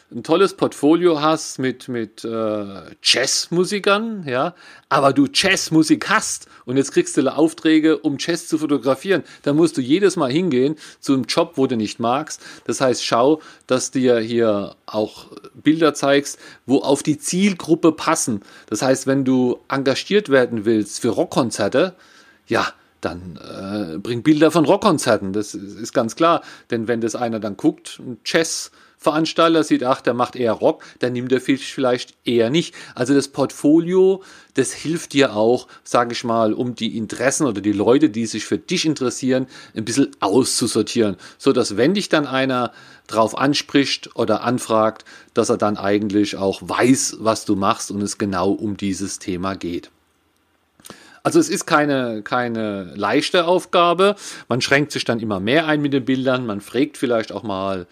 ein 0.09 0.23
tolles 0.23 0.53
Portfolio 0.53 1.21
hast 1.21 1.59
mit, 1.59 1.89
mit 1.89 2.23
äh, 2.23 2.95
Jazzmusikern, 3.03 4.23
ja, 4.25 4.55
aber 4.87 5.11
du 5.11 5.27
Jazzmusik 5.31 6.09
hast 6.09 6.47
und 6.65 6.77
jetzt 6.77 6.93
kriegst 6.93 7.17
du 7.17 7.27
Aufträge, 7.35 7.97
um 7.97 8.15
Jazz 8.17 8.47
zu 8.47 8.57
fotografieren, 8.57 9.23
dann 9.43 9.57
musst 9.57 9.75
du 9.77 9.81
jedes 9.81 10.15
Mal 10.15 10.31
hingehen 10.31 10.75
zu 11.01 11.13
einem 11.13 11.23
Job, 11.23 11.53
wo 11.55 11.67
du 11.67 11.75
nicht 11.75 11.99
magst. 11.99 12.41
Das 12.65 12.79
heißt, 12.79 13.03
schau, 13.03 13.41
dass 13.67 13.91
dir 13.91 14.19
hier 14.19 14.75
auch 14.85 15.27
Bilder 15.53 15.93
zeigst, 15.93 16.39
wo 16.65 16.79
auf 16.79 17.03
die 17.03 17.17
Zielgruppe 17.17 17.91
passen. 17.91 18.41
Das 18.67 18.81
heißt, 18.81 19.07
wenn 19.07 19.25
du 19.25 19.59
engagiert 19.67 20.29
werden 20.29 20.63
willst 20.63 21.01
für 21.01 21.09
Rockkonzerte, 21.09 21.95
ja, 22.47 22.67
dann 23.01 23.37
äh, 23.37 23.97
bring 23.97 24.23
Bilder 24.23 24.51
von 24.51 24.65
Rockkonzerten. 24.65 25.33
Das 25.33 25.53
ist 25.53 25.93
ganz 25.93 26.15
klar. 26.15 26.41
Denn 26.71 26.87
wenn 26.87 27.01
das 27.01 27.15
einer 27.15 27.39
dann 27.39 27.57
guckt, 27.57 27.99
ein 27.99 28.17
Jazz, 28.25 28.71
Veranstalter 28.99 29.63
sieht, 29.63 29.83
ach, 29.83 30.01
der 30.01 30.15
macht 30.15 30.35
eher 30.35 30.53
Rock, 30.53 30.83
dann 30.99 31.13
nimmt 31.13 31.31
er 31.31 31.39
vielleicht 31.39 32.15
eher 32.25 32.49
nicht. 32.49 32.73
Also 32.95 33.13
das 33.13 33.27
Portfolio, 33.27 34.23
das 34.55 34.73
hilft 34.73 35.13
dir 35.13 35.35
auch, 35.35 35.67
sage 35.83 36.13
ich 36.13 36.23
mal, 36.23 36.51
um 36.51 36.73
die 36.73 36.97
Interessen 36.97 37.45
oder 37.45 37.61
die 37.61 37.73
Leute, 37.73 38.09
die 38.09 38.25
sich 38.25 38.45
für 38.45 38.57
dich 38.57 38.85
interessieren, 38.85 39.45
ein 39.75 39.85
bisschen 39.85 40.09
auszusortieren, 40.19 41.15
so 41.37 41.53
dass 41.53 41.77
wenn 41.77 41.93
dich 41.93 42.09
dann 42.09 42.25
einer 42.25 42.73
drauf 43.05 43.37
anspricht 43.37 44.15
oder 44.15 44.43
anfragt, 44.43 45.05
dass 45.35 45.49
er 45.49 45.57
dann 45.57 45.77
eigentlich 45.77 46.35
auch 46.35 46.61
weiß, 46.63 47.17
was 47.19 47.45
du 47.45 47.55
machst 47.55 47.91
und 47.91 48.01
es 48.01 48.17
genau 48.17 48.51
um 48.51 48.77
dieses 48.77 49.19
Thema 49.19 49.55
geht. 49.55 49.91
Also 51.27 51.39
es 51.39 51.49
ist 51.49 51.65
keine, 51.65 52.21
keine 52.23 52.93
leichte 52.95 53.47
Aufgabe. 53.47 54.15
Man 54.47 54.61
schränkt 54.61 54.93
sich 54.93 55.03
dann 55.03 55.19
immer 55.19 55.41
mehr 55.41 55.67
ein 55.67 55.81
mit 55.81 55.91
den 55.91 56.05
Bildern. 56.05 56.45
Man 56.45 56.61
fragt 56.61 56.97
vielleicht 56.97 57.33
auch 57.33 57.43
mal 57.43 57.85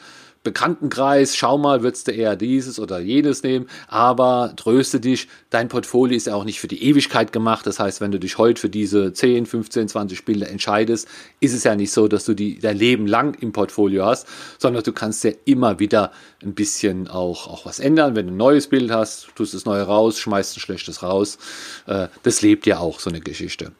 Bekanntenkreis, 0.45 1.35
schau 1.35 1.57
mal, 1.57 1.83
würdest 1.83 2.07
du 2.07 2.11
eher 2.11 2.37
dieses 2.37 2.79
oder 2.79 2.99
jenes 2.99 3.43
nehmen, 3.43 3.67
aber 3.89 4.53
tröste 4.55 5.01
dich, 5.01 5.27
dein 5.49 5.67
Portfolio 5.67 6.15
ist 6.15 6.27
ja 6.27 6.35
auch 6.35 6.45
nicht 6.45 6.61
für 6.61 6.69
die 6.69 6.83
Ewigkeit 6.83 7.33
gemacht. 7.33 7.67
Das 7.67 7.79
heißt, 7.79 7.99
wenn 7.99 8.11
du 8.11 8.19
dich 8.19 8.37
heute 8.37 8.61
für 8.61 8.69
diese 8.69 9.11
10, 9.11 9.45
15, 9.45 9.89
20 9.89 10.23
Bilder 10.23 10.47
entscheidest, 10.47 11.09
ist 11.41 11.53
es 11.53 11.65
ja 11.65 11.75
nicht 11.75 11.91
so, 11.91 12.07
dass 12.07 12.23
du 12.23 12.33
die 12.33 12.59
dein 12.59 12.77
Leben 12.77 13.07
lang 13.07 13.35
im 13.41 13.51
Portfolio 13.51 14.05
hast, 14.05 14.27
sondern 14.57 14.83
du 14.83 14.93
kannst 14.93 15.23
ja 15.25 15.31
immer 15.43 15.79
wieder 15.79 16.13
ein 16.41 16.53
bisschen 16.53 17.09
auch, 17.09 17.47
auch 17.47 17.65
was 17.65 17.79
ändern. 17.79 18.15
Wenn 18.15 18.27
du 18.27 18.33
ein 18.33 18.37
neues 18.37 18.67
Bild 18.67 18.91
hast, 18.91 19.27
tust 19.35 19.53
das 19.53 19.65
neue 19.65 19.81
raus, 19.83 20.19
schmeißt 20.19 20.55
ein 20.55 20.61
schlechtes 20.61 21.03
raus. 21.03 21.37
Äh, 21.87 22.07
das 22.23 22.41
lebt 22.41 22.65
ja 22.67 22.79
auch 22.79 22.99
so 22.99 23.09
eine 23.09 23.19
Geschichte. 23.19 23.71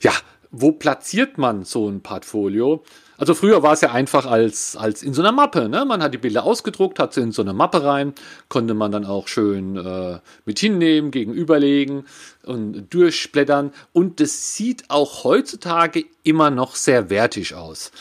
Ja, 0.00 0.12
wo 0.52 0.70
platziert 0.70 1.38
man 1.38 1.64
so 1.64 1.88
ein 1.88 2.02
Portfolio? 2.02 2.84
Also 3.16 3.34
früher 3.34 3.62
war 3.62 3.72
es 3.72 3.80
ja 3.80 3.92
einfach 3.92 4.26
als, 4.26 4.76
als 4.76 5.02
in 5.02 5.14
so 5.14 5.22
einer 5.22 5.32
Mappe. 5.32 5.68
Ne? 5.68 5.84
Man 5.84 6.02
hat 6.02 6.12
die 6.12 6.18
Bilder 6.18 6.44
ausgedruckt, 6.44 6.98
hat 6.98 7.14
sie 7.14 7.22
in 7.22 7.32
so 7.32 7.40
eine 7.40 7.52
Mappe 7.54 7.84
rein, 7.84 8.14
konnte 8.48 8.74
man 8.74 8.92
dann 8.92 9.06
auch 9.06 9.28
schön 9.28 9.76
äh, 9.76 10.18
mit 10.44 10.58
hinnehmen, 10.58 11.10
gegenüberlegen 11.10 12.04
und 12.44 12.92
durchblättern. 12.92 13.72
Und 13.92 14.20
das 14.20 14.54
sieht 14.56 14.84
auch 14.88 15.24
heutzutage 15.24 16.04
immer 16.22 16.50
noch 16.50 16.74
sehr 16.76 17.10
wertig 17.10 17.54
aus. 17.54 17.92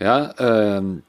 Ja, 0.00 0.34
ähm, 0.38 1.02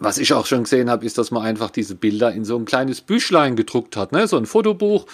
was 0.00 0.18
ich 0.18 0.32
auch 0.32 0.46
schon 0.46 0.64
gesehen 0.64 0.90
habe, 0.90 1.04
ist, 1.04 1.18
dass 1.18 1.30
man 1.30 1.44
einfach 1.44 1.70
diese 1.70 1.94
Bilder 1.94 2.32
in 2.32 2.44
so 2.44 2.56
ein 2.56 2.64
kleines 2.64 3.00
Büchlein 3.02 3.54
gedruckt 3.54 3.96
hat, 3.96 4.12
ne? 4.12 4.26
so 4.26 4.38
ein 4.38 4.46
Fotobuch. 4.46 5.06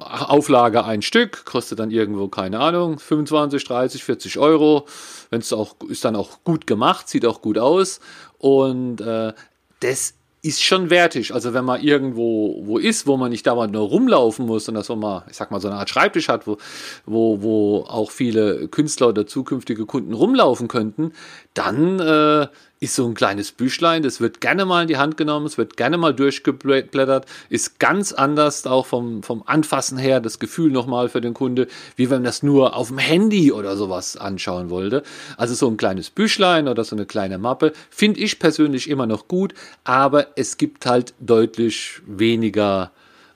Auflage 0.00 0.84
ein 0.84 1.02
Stück, 1.02 1.44
kostet 1.44 1.80
dann 1.80 1.90
irgendwo, 1.90 2.28
keine 2.28 2.60
Ahnung, 2.60 2.98
25, 2.98 3.64
30, 3.64 4.04
40 4.04 4.38
Euro. 4.38 4.86
Wenn 5.30 5.40
es 5.40 5.52
auch, 5.52 5.74
ist 5.88 6.04
dann 6.04 6.14
auch 6.14 6.44
gut 6.44 6.66
gemacht, 6.66 7.08
sieht 7.08 7.26
auch 7.26 7.42
gut 7.42 7.58
aus. 7.58 8.00
Und 8.38 9.00
äh, 9.00 9.32
das 9.80 10.14
ist 10.42 10.62
schon 10.62 10.90
wertig. 10.90 11.32
Also 11.32 11.54
wenn 11.54 11.64
man 11.64 11.80
irgendwo 11.80 12.60
wo 12.66 12.78
ist, 12.78 13.06
wo 13.06 13.16
man 13.16 13.30
nicht 13.30 13.46
dauernd 13.46 13.72
nur 13.72 13.88
rumlaufen 13.88 14.44
muss, 14.46 14.64
sondern 14.64 14.82
so 14.82 14.96
mal, 14.96 15.24
ich 15.30 15.36
sag 15.36 15.52
mal, 15.52 15.60
so 15.60 15.68
eine 15.68 15.76
Art 15.76 15.88
Schreibtisch 15.88 16.28
hat, 16.28 16.46
wo, 16.46 16.58
wo, 17.06 17.42
wo 17.42 17.84
auch 17.88 18.10
viele 18.10 18.66
Künstler 18.68 19.08
oder 19.08 19.26
zukünftige 19.26 19.86
Kunden 19.86 20.12
rumlaufen 20.12 20.66
könnten, 20.66 21.12
dann 21.54 22.00
äh, 22.00 22.48
ist 22.82 22.96
so 22.96 23.06
ein 23.06 23.14
kleines 23.14 23.52
Büchlein, 23.52 24.02
das 24.02 24.20
wird 24.20 24.40
gerne 24.40 24.64
mal 24.64 24.82
in 24.82 24.88
die 24.88 24.96
Hand 24.96 25.16
genommen, 25.16 25.46
es 25.46 25.56
wird 25.56 25.76
gerne 25.76 25.98
mal 25.98 26.12
durchgeblättert, 26.12 27.26
ist 27.48 27.78
ganz 27.78 28.12
anders 28.12 28.66
auch 28.66 28.86
vom, 28.86 29.22
vom 29.22 29.44
Anfassen 29.46 29.98
her, 29.98 30.18
das 30.18 30.40
Gefühl 30.40 30.72
nochmal 30.72 31.08
für 31.08 31.20
den 31.20 31.32
Kunde, 31.32 31.68
wie 31.94 32.10
wenn 32.10 32.16
man 32.16 32.24
das 32.24 32.42
nur 32.42 32.74
auf 32.74 32.88
dem 32.88 32.98
Handy 32.98 33.52
oder 33.52 33.76
sowas 33.76 34.16
anschauen 34.16 34.68
wollte. 34.68 35.04
Also 35.36 35.54
so 35.54 35.68
ein 35.68 35.76
kleines 35.76 36.10
Büchlein 36.10 36.66
oder 36.66 36.82
so 36.82 36.96
eine 36.96 37.06
kleine 37.06 37.38
Mappe 37.38 37.72
finde 37.88 38.18
ich 38.18 38.40
persönlich 38.40 38.90
immer 38.90 39.06
noch 39.06 39.28
gut, 39.28 39.54
aber 39.84 40.28
es 40.34 40.56
gibt 40.56 40.84
halt 40.84 41.14
deutlich 41.20 42.00
weniger 42.04 42.90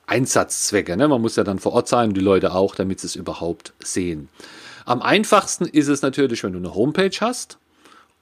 Einsatzzwecke. 0.07 0.97
Ne? 0.97 1.07
Man 1.07 1.21
muss 1.21 1.37
ja 1.37 1.45
dann 1.45 1.59
vor 1.59 1.71
Ort 1.71 1.87
sein 1.87 2.13
die 2.13 2.19
Leute 2.19 2.53
auch, 2.53 2.75
damit 2.75 2.99
sie 2.99 3.07
es 3.07 3.15
überhaupt 3.15 3.71
sehen. 3.79 4.27
Am 4.83 5.01
einfachsten 5.01 5.65
ist 5.65 5.87
es 5.87 6.01
natürlich, 6.01 6.43
wenn 6.43 6.51
du 6.51 6.59
eine 6.59 6.75
Homepage 6.75 7.15
hast 7.21 7.57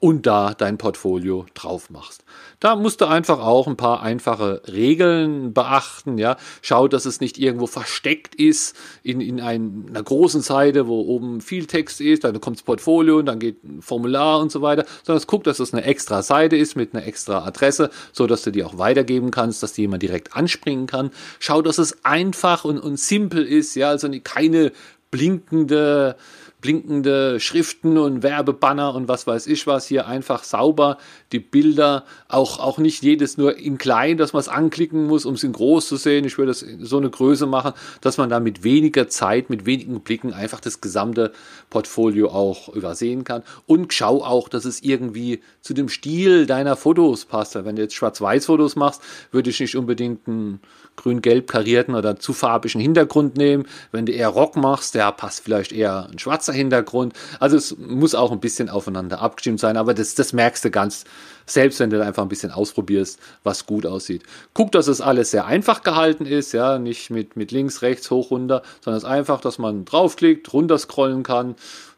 und 0.06 0.28
da 0.28 0.54
dein 0.54 0.78
Portfolio 0.78 1.48
drauf 1.56 1.90
machst. 1.90 2.24
Da 2.60 2.76
musst 2.76 3.02
du 3.02 3.06
einfach 3.06 3.40
auch 3.40 3.66
ein 3.66 3.76
paar 3.76 4.04
einfache 4.04 4.62
Regeln 4.72 5.52
beachten. 5.52 6.20
Ja, 6.20 6.38
schau, 6.62 6.88
dass 6.88 7.06
es 7.06 7.22
nicht 7.22 7.40
irgendwo 7.40 7.66
versteckt 7.66 8.36
ist 8.36 8.76
in, 9.02 9.20
in 9.20 9.42
einer 9.42 10.04
großen 10.04 10.42
Seite, 10.42 10.86
wo 10.86 11.02
oben 11.02 11.42
viel 11.42 11.66
Text 11.66 12.02
ist, 12.02 12.24
dann 12.24 12.40
kommt 12.40 12.58
das 12.58 12.64
Portfolio 12.64 13.18
und 13.18 13.26
dann 13.26 13.40
geht 13.40 13.64
ein 13.64 13.82
Formular 13.82 14.42
und 14.42 14.52
so 14.52 14.62
weiter, 14.62 14.86
sondern 15.02 15.18
es 15.18 15.26
guckt, 15.26 15.48
dass 15.48 15.60
es 15.60 15.74
eine 15.74 15.84
extra 15.86 16.22
Seite 16.22 16.56
ist 16.56 16.76
mit 16.76 16.94
einer 16.94 17.08
extra 17.08 17.44
Adresse, 17.44 17.90
so 18.14 18.28
dass 18.28 18.44
du 18.44 18.52
die 18.52 18.64
auch 18.64 18.78
weitergeben 18.78 19.32
kannst, 19.32 19.64
dass 19.64 19.74
die 19.74 19.82
jemand 19.82 20.04
direkt 20.04 20.36
anspringen 20.36 20.86
kann. 20.86 21.10
Schau, 21.40 21.64
dass 21.64 21.80
es 21.80 22.06
einfach 22.06 22.64
und, 22.64 22.78
und 22.78 23.00
simpel 23.00 23.44
ist, 23.44 23.74
ja, 23.74 23.90
also 23.90 24.08
keine 24.24 24.72
blinkende 25.16 26.18
blinkende 26.66 27.40
Schriften 27.40 28.00
und 28.00 28.24
Werbebanner 28.24 28.96
und 28.96 29.08
was 29.08 29.28
weiß 29.28 29.46
ich 29.46 29.68
was, 29.68 29.86
hier 29.86 30.08
einfach 30.08 30.44
sauber 30.44 30.98
die 31.32 31.38
Bilder, 31.38 32.06
auch, 32.28 32.58
auch 32.58 32.80
nicht 32.80 33.04
jedes 33.04 33.38
nur 33.38 33.56
in 33.56 33.78
klein, 33.78 34.18
dass 34.18 34.34
man 34.34 34.40
es 34.40 34.48
anklicken 34.48 35.06
muss, 35.06 35.28
um 35.28 35.36
es 35.36 35.44
in 35.44 35.52
groß 35.52 35.88
zu 35.88 35.96
sehen. 35.98 36.26
Ich 36.26 36.40
würde 36.40 36.54
das 36.54 36.66
so 36.82 36.98
eine 36.98 37.12
Größe 37.12 37.46
machen, 37.46 37.74
dass 38.02 38.18
man 38.18 38.32
da 38.32 38.40
mit 38.40 38.64
weniger 38.64 39.08
Zeit, 39.08 39.52
mit 39.52 39.68
wenigen 39.68 40.00
Blicken 40.00 40.34
einfach 40.34 40.60
das 40.60 40.82
gesamte 40.82 41.34
Portfolio 41.70 42.30
auch 42.30 42.70
übersehen 42.70 43.26
kann. 43.26 43.44
Und 43.68 43.94
schau 43.94 44.24
auch, 44.24 44.50
dass 44.50 44.66
es 44.66 44.82
irgendwie 44.82 45.42
zu 45.62 45.76
dem 45.76 45.88
Stil 45.88 46.48
deiner 46.48 46.76
Fotos 46.76 47.26
passt. 47.26 47.54
Wenn 47.54 47.76
du 47.76 47.84
jetzt 47.84 47.94
Schwarz-Weiß-Fotos 47.94 48.76
machst, 48.76 49.04
würde 49.32 49.52
ich 49.52 49.60
nicht 49.60 49.76
unbedingt 49.76 50.28
einen 50.28 50.62
grün-gelb 50.96 51.48
karierten 51.48 51.96
oder 51.96 52.18
zu 52.18 52.34
farbigen 52.34 52.82
Hintergrund 52.82 53.38
nehmen. 53.38 53.66
Wenn 53.92 54.06
du 54.06 54.12
eher 54.12 54.30
Rock 54.30 54.56
machst, 54.56 54.96
der 54.96 55.12
passt 55.12 55.44
vielleicht 55.44 55.72
eher 55.72 56.08
ein 56.12 56.20
schwarzer 56.20 56.54
Hintergrund. 56.54 57.14
Also 57.40 57.58
es 57.58 57.78
muss 57.78 58.16
auch 58.16 58.32
ein 58.32 58.40
bisschen 58.40 58.70
aufeinander 58.70 59.22
abgestimmt 59.22 59.60
sein, 59.60 59.78
aber 59.78 59.94
das, 59.94 60.16
das 60.16 60.34
merkst 60.34 60.66
du 60.66 60.72
ganz 60.72 61.06
selbst, 61.46 61.80
wenn 61.80 61.90
du 61.90 62.04
einfach 62.04 62.24
ein 62.24 62.30
bisschen 62.30 62.52
ausprobierst, 62.52 63.20
was 63.44 63.66
gut 63.66 63.86
aussieht. 63.86 64.24
Guck, 64.54 64.72
dass 64.72 64.88
es 64.88 65.02
alles 65.02 65.32
sehr 65.32 65.46
einfach 65.46 65.84
gehalten 65.84 66.26
ist, 66.26 66.54
ja, 66.54 66.80
nicht 66.80 67.12
mit, 67.12 67.36
mit 67.36 67.52
links, 67.52 67.82
rechts, 67.82 68.10
hoch, 68.10 68.32
runter, 68.32 68.64
sondern 68.82 68.98
es 68.98 69.06
einfach, 69.06 69.42
dass 69.42 69.60
man 69.60 69.86
draufklickt, 69.86 70.52
runterscrollen 70.52 71.24
kann 71.24 71.56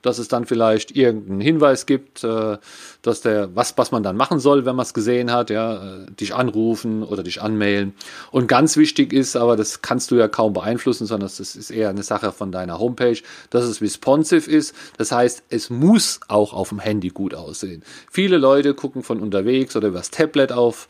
dass 0.08 0.18
es 0.18 0.28
dann 0.28 0.46
vielleicht 0.46 0.96
irgendeinen 0.96 1.42
Hinweis 1.42 1.86
gibt, 1.86 2.24
äh, 2.24 2.58
dass 3.02 3.22
der, 3.22 3.56
was, 3.56 3.78
was 3.78 3.92
man 3.92 4.04
dann 4.04 4.16
machen 4.16 4.40
soll, 4.40 4.66
wenn 4.66 4.76
man 4.76 4.84
es 4.84 4.94
gesehen 4.94 5.32
hat, 5.32 5.50
ja, 5.50 5.76
äh, 5.76 6.12
dich 6.12 6.34
anrufen 6.34 7.04
oder 7.04 7.24
dich 7.24 7.42
anmailen. 7.42 7.94
Und 8.32 8.48
ganz 8.48 8.78
wichtig 8.78 9.14
ist, 9.14 9.36
aber 9.36 9.56
das 9.56 9.82
kannst 9.82 10.12
du 10.12 10.16
ja 10.16 10.28
kaum 10.28 10.54
beeinflussen, 10.54 11.06
sondern 11.06 11.28
das 11.28 11.40
ist 11.40 11.70
eher 11.70 11.90
eine 11.90 12.04
Sache 12.04 12.32
von 12.32 12.52
deiner 12.52 12.80
Homepage, 12.80 13.20
dass 13.50 13.66
es 13.66 13.82
responsive 13.82 14.50
ist. 14.50 14.74
Das 14.98 15.12
heißt, 15.12 15.44
es 15.50 15.70
muss 15.70 16.20
auch 16.28 16.54
auf 16.54 16.70
dem 16.70 16.80
Handy 16.80 17.10
gut 17.10 17.34
aussehen. 17.34 17.84
Viele 18.10 18.38
Leute 18.38 18.74
gucken 18.74 19.04
von 19.04 19.20
unterwegs 19.20 19.76
oder 19.76 19.90
übers 19.90 20.10
Tablet 20.10 20.52
auf 20.52 20.88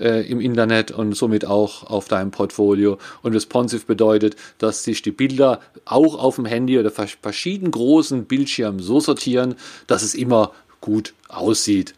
äh, 0.00 0.26
im 0.28 0.40
Internet 0.40 0.90
und 0.90 1.14
somit 1.14 1.44
auch 1.44 1.84
auf 1.84 2.08
deinem 2.08 2.30
Portfolio. 2.30 2.98
Und 3.22 3.34
responsive 3.34 3.84
bedeutet, 3.84 4.36
dass 4.58 4.84
sich 4.84 5.02
die 5.02 5.12
Bilder 5.12 5.60
auch 5.84 6.18
auf 6.18 6.36
dem 6.36 6.46
Handy 6.46 6.78
oder 6.78 6.90
verschiedenen 6.90 7.70
großen 7.70 8.24
Bildschirmen 8.24 8.59
so 8.78 9.00
sortieren, 9.00 9.54
dass 9.86 10.02
es 10.02 10.14
immer 10.14 10.52
gut 10.80 11.14
aussieht. 11.28 11.94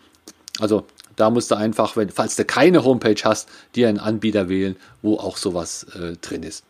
Also 0.61 0.87
da 1.16 1.31
musst 1.31 1.50
du 1.50 1.54
einfach, 1.54 1.97
wenn, 1.97 2.11
falls 2.11 2.37
du 2.37 2.45
keine 2.45 2.85
Homepage 2.85 3.21
hast, 3.25 3.49
dir 3.75 3.88
einen 3.88 3.99
Anbieter 3.99 4.49
wählen, 4.49 4.76
wo 5.02 5.19
auch 5.19 5.37
sowas 5.37 5.87
äh, 5.95 6.16
drin 6.21 6.42
ist. 6.42 6.64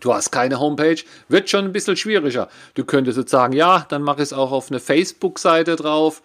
Du 0.00 0.12
hast 0.12 0.30
keine 0.30 0.60
Homepage, 0.60 0.98
wird 1.28 1.48
schon 1.48 1.64
ein 1.64 1.72
bisschen 1.72 1.96
schwieriger. 1.96 2.48
Du 2.74 2.84
könntest 2.84 3.16
jetzt 3.16 3.30
sagen, 3.30 3.54
ja, 3.54 3.86
dann 3.88 4.02
mache 4.02 4.18
ich 4.18 4.24
es 4.24 4.32
auch 4.32 4.52
auf 4.52 4.70
eine 4.70 4.80
Facebook-Seite 4.80 5.76
drauf 5.76 6.22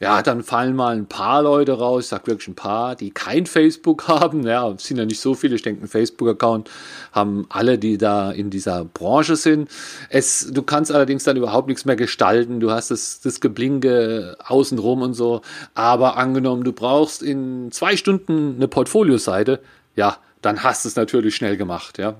ja, 0.00 0.22
dann 0.22 0.44
fallen 0.44 0.76
mal 0.76 0.96
ein 0.96 1.06
paar 1.06 1.42
Leute 1.42 1.72
raus, 1.72 2.04
ich 2.04 2.08
sag 2.08 2.28
wirklich 2.28 2.46
ein 2.46 2.54
paar, 2.54 2.94
die 2.94 3.10
kein 3.10 3.46
Facebook 3.46 4.06
haben. 4.08 4.46
Ja, 4.46 4.68
es 4.70 4.84
sind 4.84 4.96
ja 4.96 5.04
nicht 5.04 5.20
so 5.20 5.34
viele, 5.34 5.56
ich 5.56 5.62
denke, 5.62 5.84
ein 5.84 5.88
Facebook-Account 5.88 6.70
haben 7.12 7.46
alle, 7.48 7.78
die 7.78 7.98
da 7.98 8.30
in 8.30 8.50
dieser 8.50 8.84
Branche 8.84 9.34
sind. 9.34 9.68
Es, 10.08 10.50
du 10.52 10.62
kannst 10.62 10.92
allerdings 10.92 11.24
dann 11.24 11.36
überhaupt 11.36 11.66
nichts 11.66 11.84
mehr 11.84 11.96
gestalten. 11.96 12.60
Du 12.60 12.70
hast 12.70 12.92
das, 12.92 13.20
das 13.20 13.40
Geblinke 13.40 14.36
außenrum 14.44 15.02
und 15.02 15.14
so. 15.14 15.42
Aber 15.74 16.16
angenommen, 16.16 16.62
du 16.62 16.72
brauchst 16.72 17.22
in 17.22 17.72
zwei 17.72 17.96
Stunden 17.96 18.54
eine 18.56 18.68
Portfolioseite, 18.68 19.60
ja, 19.96 20.18
dann 20.42 20.62
hast 20.62 20.84
du 20.84 20.88
es 20.88 20.96
natürlich 20.96 21.34
schnell 21.34 21.56
gemacht, 21.56 21.98
ja. 21.98 22.14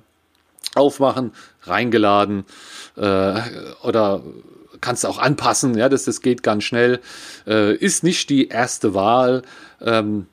Aufmachen, 0.74 1.32
reingeladen 1.62 2.44
äh, 2.96 3.40
oder 3.82 4.22
kannst 4.80 5.04
du 5.04 5.08
auch 5.08 5.18
anpassen, 5.18 5.76
ja, 5.76 5.88
das, 5.88 6.04
das 6.04 6.20
geht 6.20 6.42
ganz 6.42 6.64
schnell. 6.64 7.00
Äh, 7.46 7.74
ist 7.76 8.02
nicht 8.04 8.30
die 8.30 8.48
erste 8.48 8.94
Wahl. 8.94 9.42
Ähm, 9.80 10.26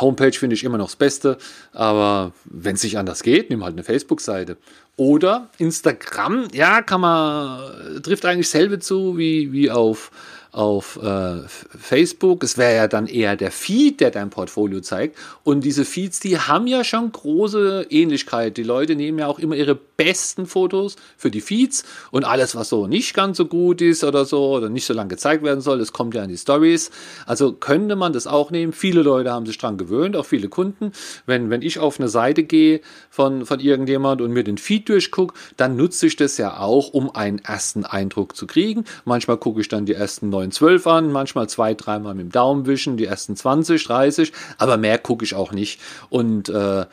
Homepage 0.00 0.32
finde 0.32 0.54
ich 0.54 0.64
immer 0.64 0.78
noch 0.78 0.86
das 0.86 0.96
Beste, 0.96 1.38
aber 1.72 2.32
wenn 2.44 2.74
es 2.74 2.82
nicht 2.82 2.98
anders 2.98 3.22
geht, 3.22 3.50
nimm 3.50 3.62
halt 3.62 3.74
eine 3.74 3.84
Facebook-Seite. 3.84 4.56
Oder 4.96 5.50
Instagram, 5.58 6.48
ja, 6.52 6.82
kann 6.82 7.02
man, 7.02 8.02
trifft 8.02 8.24
eigentlich 8.24 8.48
selbe 8.48 8.78
zu 8.78 9.18
wie, 9.18 9.52
wie 9.52 9.70
auf 9.70 10.10
auf 10.56 10.98
äh, 11.02 11.42
Facebook. 11.78 12.42
Es 12.42 12.56
wäre 12.56 12.74
ja 12.74 12.88
dann 12.88 13.06
eher 13.06 13.36
der 13.36 13.50
Feed, 13.50 14.00
der 14.00 14.10
dein 14.10 14.30
Portfolio 14.30 14.80
zeigt. 14.80 15.18
Und 15.44 15.64
diese 15.64 15.84
Feeds, 15.84 16.18
die 16.18 16.38
haben 16.38 16.66
ja 16.66 16.82
schon 16.82 17.12
große 17.12 17.88
Ähnlichkeit. 17.90 18.56
Die 18.56 18.62
Leute 18.62 18.96
nehmen 18.96 19.18
ja 19.18 19.26
auch 19.26 19.38
immer 19.38 19.54
ihre 19.54 19.74
besten 19.74 20.46
Fotos 20.46 20.96
für 21.18 21.30
die 21.30 21.42
Feeds 21.42 21.84
und 22.10 22.24
alles, 22.24 22.56
was 22.56 22.70
so 22.70 22.86
nicht 22.86 23.12
ganz 23.14 23.36
so 23.36 23.46
gut 23.46 23.82
ist 23.82 24.02
oder 24.02 24.24
so 24.24 24.54
oder 24.54 24.70
nicht 24.70 24.86
so 24.86 24.94
lange 24.94 25.08
gezeigt 25.08 25.42
werden 25.42 25.60
soll, 25.60 25.78
das 25.78 25.92
kommt 25.92 26.14
ja 26.14 26.22
in 26.22 26.30
die 26.30 26.36
Stories. 26.38 26.90
Also 27.26 27.52
könnte 27.52 27.96
man 27.96 28.14
das 28.14 28.26
auch 28.26 28.50
nehmen. 28.50 28.72
Viele 28.72 29.02
Leute 29.02 29.32
haben 29.32 29.44
sich 29.44 29.58
dran 29.58 29.76
gewöhnt, 29.76 30.16
auch 30.16 30.26
viele 30.26 30.48
Kunden. 30.48 30.92
Wenn, 31.26 31.50
wenn 31.50 31.60
ich 31.60 31.78
auf 31.78 32.00
eine 32.00 32.08
Seite 32.08 32.44
gehe 32.44 32.80
von, 33.10 33.44
von 33.44 33.60
irgendjemand 33.60 34.22
und 34.22 34.32
mir 34.32 34.44
den 34.44 34.58
Feed 34.58 34.88
durchgucke, 34.88 35.34
dann 35.58 35.76
nutze 35.76 36.06
ich 36.06 36.16
das 36.16 36.38
ja 36.38 36.58
auch, 36.58 36.88
um 36.88 37.14
einen 37.14 37.40
ersten 37.40 37.84
Eindruck 37.84 38.36
zu 38.36 38.46
kriegen. 38.46 38.84
Manchmal 39.04 39.36
gucke 39.36 39.60
ich 39.60 39.68
dann 39.68 39.84
die 39.84 39.94
ersten 39.94 40.30
neun 40.30 40.45
9, 40.46 40.52
12 40.52 40.86
an, 40.86 41.12
manchmal 41.12 41.48
zwei, 41.48 41.74
dreimal 41.74 42.14
mit 42.14 42.26
dem 42.26 42.32
Daumen 42.32 42.66
wischen, 42.66 42.96
die 42.96 43.06
ersten 43.06 43.36
20, 43.36 43.84
30, 43.84 44.32
aber 44.58 44.76
mehr 44.76 44.98
gucke 44.98 45.24
ich 45.24 45.34
auch 45.34 45.52
nicht. 45.52 45.80
Und 46.10 46.48
äh, 46.48 46.86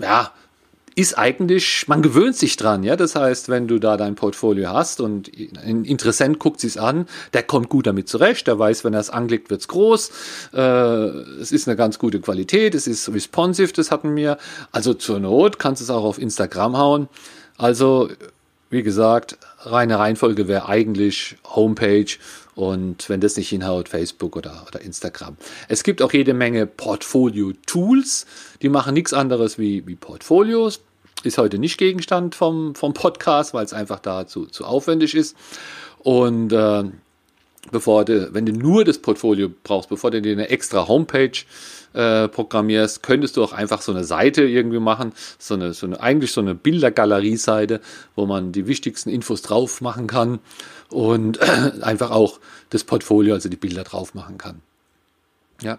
ja, 0.00 0.32
ist 0.98 1.18
eigentlich, 1.18 1.86
man 1.88 2.00
gewöhnt 2.00 2.36
sich 2.36 2.56
dran, 2.56 2.82
ja. 2.82 2.96
Das 2.96 3.14
heißt, 3.14 3.50
wenn 3.50 3.68
du 3.68 3.78
da 3.78 3.98
dein 3.98 4.14
Portfolio 4.14 4.70
hast 4.70 5.02
und 5.02 5.30
ein 5.62 5.84
Interessent 5.84 6.38
guckt 6.38 6.58
sich's 6.58 6.78
an, 6.78 7.06
der 7.34 7.42
kommt 7.42 7.68
gut 7.68 7.86
damit 7.86 8.08
zurecht, 8.08 8.46
der 8.46 8.58
weiß, 8.58 8.82
wenn 8.82 8.94
er 8.94 9.00
es 9.00 9.10
anklickt, 9.10 9.50
wird's 9.50 9.68
groß. 9.68 10.10
Äh, 10.54 10.58
es 10.58 11.52
ist 11.52 11.68
eine 11.68 11.76
ganz 11.76 11.98
gute 11.98 12.18
Qualität, 12.18 12.74
es 12.74 12.86
ist 12.86 13.12
responsive, 13.12 13.74
das 13.74 13.90
hatten 13.90 14.16
wir. 14.16 14.38
Also 14.72 14.94
zur 14.94 15.20
Not 15.20 15.58
kannst 15.58 15.82
du 15.82 15.84
es 15.84 15.90
auch 15.90 16.04
auf 16.04 16.18
Instagram 16.18 16.78
hauen. 16.78 17.08
Also, 17.58 18.08
wie 18.70 18.82
gesagt, 18.82 19.36
reine 19.58 19.98
Reihenfolge 19.98 20.48
wäre 20.48 20.66
eigentlich 20.66 21.36
Homepage 21.44 22.06
und 22.56 23.10
wenn 23.10 23.20
das 23.20 23.36
nicht 23.36 23.50
hinhaut, 23.50 23.88
Facebook 23.90 24.34
oder, 24.34 24.64
oder 24.66 24.80
Instagram. 24.80 25.36
Es 25.68 25.84
gibt 25.84 26.00
auch 26.00 26.12
jede 26.12 26.32
Menge 26.32 26.66
Portfolio-Tools, 26.66 28.26
die 28.62 28.70
machen 28.70 28.94
nichts 28.94 29.12
anderes 29.12 29.58
wie, 29.58 29.86
wie 29.86 29.94
Portfolios. 29.94 30.80
Ist 31.22 31.36
heute 31.38 31.58
nicht 31.58 31.76
Gegenstand 31.76 32.34
vom, 32.34 32.74
vom 32.74 32.94
Podcast, 32.94 33.52
weil 33.52 33.64
es 33.64 33.74
einfach 33.74 34.00
da 34.00 34.26
zu, 34.26 34.46
zu 34.46 34.64
aufwendig 34.64 35.14
ist. 35.14 35.36
Und 35.98 36.52
äh, 36.52 36.84
bevor 37.70 38.06
du, 38.06 38.32
wenn 38.32 38.46
du 38.46 38.52
nur 38.52 38.84
das 38.84 38.98
Portfolio 38.98 39.50
brauchst, 39.62 39.90
bevor 39.90 40.10
du 40.10 40.22
dir 40.22 40.32
eine 40.32 40.48
extra 40.48 40.88
Homepage 40.88 41.32
äh, 41.92 42.28
programmierst, 42.28 43.02
könntest 43.02 43.36
du 43.36 43.44
auch 43.44 43.52
einfach 43.52 43.82
so 43.82 43.92
eine 43.92 44.04
Seite 44.04 44.44
irgendwie 44.44 44.78
machen, 44.78 45.12
so 45.38 45.54
eine, 45.54 45.74
so 45.74 45.86
eine 45.86 46.00
eigentlich 46.00 46.32
so 46.32 46.40
eine 46.40 46.54
Bildergalerie-Seite, 46.54 47.80
wo 48.14 48.24
man 48.24 48.52
die 48.52 48.66
wichtigsten 48.66 49.10
Infos 49.10 49.42
drauf 49.42 49.80
machen 49.80 50.06
kann 50.06 50.38
und 50.90 51.40
einfach 51.82 52.10
auch 52.10 52.40
das 52.70 52.84
Portfolio, 52.84 53.34
also 53.34 53.48
die 53.48 53.56
Bilder 53.56 53.84
drauf 53.84 54.14
machen 54.14 54.38
kann. 54.38 54.62
Ja. 55.62 55.78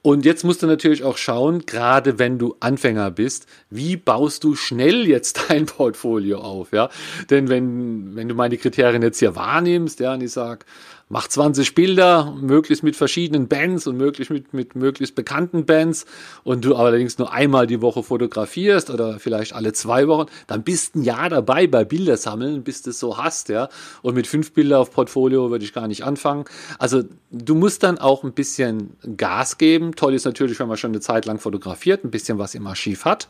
Und 0.00 0.24
jetzt 0.24 0.42
musst 0.42 0.62
du 0.62 0.66
natürlich 0.66 1.04
auch 1.04 1.16
schauen, 1.16 1.66
gerade 1.66 2.18
wenn 2.18 2.38
du 2.38 2.56
Anfänger 2.60 3.10
bist, 3.10 3.46
wie 3.70 3.96
baust 3.96 4.42
du 4.42 4.56
schnell 4.56 5.06
jetzt 5.06 5.44
dein 5.48 5.66
Portfolio 5.66 6.40
auf, 6.40 6.72
ja? 6.72 6.88
Denn 7.30 7.48
wenn, 7.48 8.16
wenn 8.16 8.28
du 8.28 8.34
meine 8.34 8.56
Kriterien 8.56 9.02
jetzt 9.02 9.18
hier 9.18 9.36
wahrnimmst, 9.36 10.00
ja, 10.00 10.14
und 10.14 10.22
ich 10.22 10.32
sag, 10.32 10.64
mach 11.12 11.28
20 11.28 11.74
Bilder, 11.74 12.34
möglichst 12.40 12.82
mit 12.82 12.96
verschiedenen 12.96 13.46
Bands 13.46 13.86
und 13.86 13.98
möglichst 13.98 14.32
mit, 14.32 14.54
mit 14.54 14.74
möglichst 14.74 15.14
bekannten 15.14 15.66
Bands 15.66 16.06
und 16.42 16.64
du 16.64 16.74
allerdings 16.74 17.18
nur 17.18 17.30
einmal 17.30 17.66
die 17.66 17.82
Woche 17.82 18.02
fotografierst 18.02 18.88
oder 18.88 19.20
vielleicht 19.20 19.52
alle 19.52 19.74
zwei 19.74 20.08
Wochen, 20.08 20.30
dann 20.46 20.62
bist 20.62 20.96
ein 20.96 21.02
Jahr 21.02 21.28
dabei 21.28 21.66
bei 21.66 21.84
Bildersammeln, 21.84 22.64
bis 22.64 22.80
du 22.80 22.90
es 22.90 22.98
so 22.98 23.18
hast, 23.18 23.50
ja. 23.50 23.68
Und 24.00 24.14
mit 24.14 24.26
fünf 24.26 24.52
Bilder 24.52 24.80
auf 24.80 24.90
Portfolio 24.90 25.50
würde 25.50 25.66
ich 25.66 25.74
gar 25.74 25.86
nicht 25.86 26.02
anfangen. 26.02 26.46
Also 26.78 27.02
du 27.30 27.54
musst 27.54 27.82
dann 27.82 27.98
auch 27.98 28.24
ein 28.24 28.32
bisschen 28.32 28.96
Gas 29.18 29.58
geben. 29.58 29.94
Toll 29.94 30.14
ist 30.14 30.24
natürlich, 30.24 30.58
wenn 30.60 30.68
man 30.68 30.78
schon 30.78 30.92
eine 30.92 31.00
Zeit 31.00 31.26
lang 31.26 31.38
fotografiert, 31.38 32.04
ein 32.04 32.10
bisschen 32.10 32.38
was 32.38 32.54
im 32.54 32.66
Archiv 32.66 33.04
hat. 33.04 33.28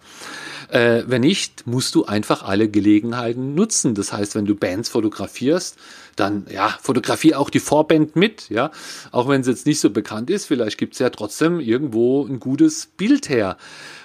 Äh, 0.69 1.03
wenn 1.09 1.23
nicht, 1.23 1.67
musst 1.67 1.97
du 1.97 2.05
einfach 2.05 2.45
alle 2.45 2.69
Gelegenheiten 2.69 3.57
nutzen. 3.57 3.97
Das 3.97 4.13
heißt, 4.13 4.37
wenn 4.37 4.47
du 4.47 4.55
Bands 4.55 4.89
fotografierst, 4.89 5.79
dann 6.17 6.47
ja, 6.51 6.77
fotografiere 6.81 7.39
auch 7.39 7.51
die 7.51 7.61
Vorband 7.61 8.17
mit, 8.17 8.49
ja. 8.51 8.71
Auch 9.11 9.29
wenn 9.29 9.41
es 9.41 9.47
jetzt 9.47 9.67
nicht 9.67 9.81
so 9.81 9.91
bekannt 9.91 10.31
ist, 10.31 10.47
vielleicht 10.47 10.79
gibt 10.79 10.95
es 10.95 10.99
ja 10.99 11.11
trotzdem 11.11 11.61
irgendwo 11.61 12.27
ein 12.27 12.41
gutes 12.41 12.87
Bild 12.87 13.29
her. 13.29 13.57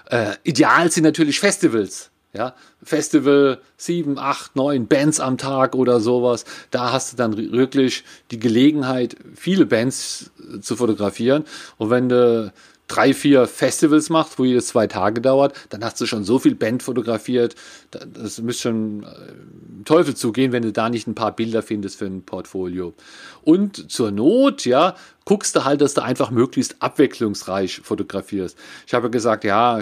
Äh, 0.10 0.34
ideal 0.44 0.92
sind 0.92 1.04
natürlich 1.04 1.40
Festivals. 1.40 2.12
Ja, 2.34 2.54
Festival, 2.84 3.60
sieben, 3.78 4.20
acht, 4.20 4.56
neun 4.56 4.88
Bands 4.88 5.20
am 5.20 5.38
Tag 5.38 5.74
oder 5.74 6.00
sowas. 6.00 6.46
Da 6.70 6.92
hast 6.92 7.14
du 7.14 7.18
dann 7.18 7.36
wirklich 7.52 8.04
die 8.30 8.38
Gelegenheit, 8.38 9.16
viele 9.34 9.66
Bands 9.66 10.30
zu 10.62 10.76
fotografieren. 10.76 11.46
Und 11.78 11.90
wenn 11.90 12.10
du 12.10 12.54
drei, 12.88 13.14
vier 13.14 13.48
Festivals 13.48 14.10
machst, 14.10 14.40
wo 14.40 14.46
jedes 14.46 14.68
zwei 14.68 14.88
Tage 14.88 15.22
dauert, 15.22 15.56
dann 15.70 15.84
hast 15.84 16.00
du 16.00 16.06
schon 16.06 16.24
so 16.24 16.40
viel 16.40 16.56
Band 16.56 16.84
fotografiert. 16.84 17.56
Das 17.92 18.42
müsste 18.42 18.64
schon 18.64 19.04
äh, 19.04 19.84
Teufel 19.84 20.16
zugehen, 20.16 20.52
wenn 20.52 20.64
du 20.64 20.72
da 20.72 20.90
nicht 20.90 21.08
ein 21.08 21.16
paar 21.16 21.36
Bilder 21.36 21.62
findest 21.62 21.98
für 21.98 22.06
ein 22.06 22.24
Portfolio. 22.24 22.94
Und 23.44 23.92
zur 23.92 24.12
Not, 24.12 24.66
ja, 24.66 24.96
guckst 25.28 25.58
du 25.58 25.66
halt, 25.66 25.82
dass 25.82 25.94
du 25.94 26.02
einfach 26.02 26.32
möglichst 26.32 26.78
abwechslungsreich 26.80 27.82
fotografierst. 27.84 28.58
Ich 28.86 28.94
habe 28.94 29.10
gesagt, 29.10 29.44
ja, 29.44 29.82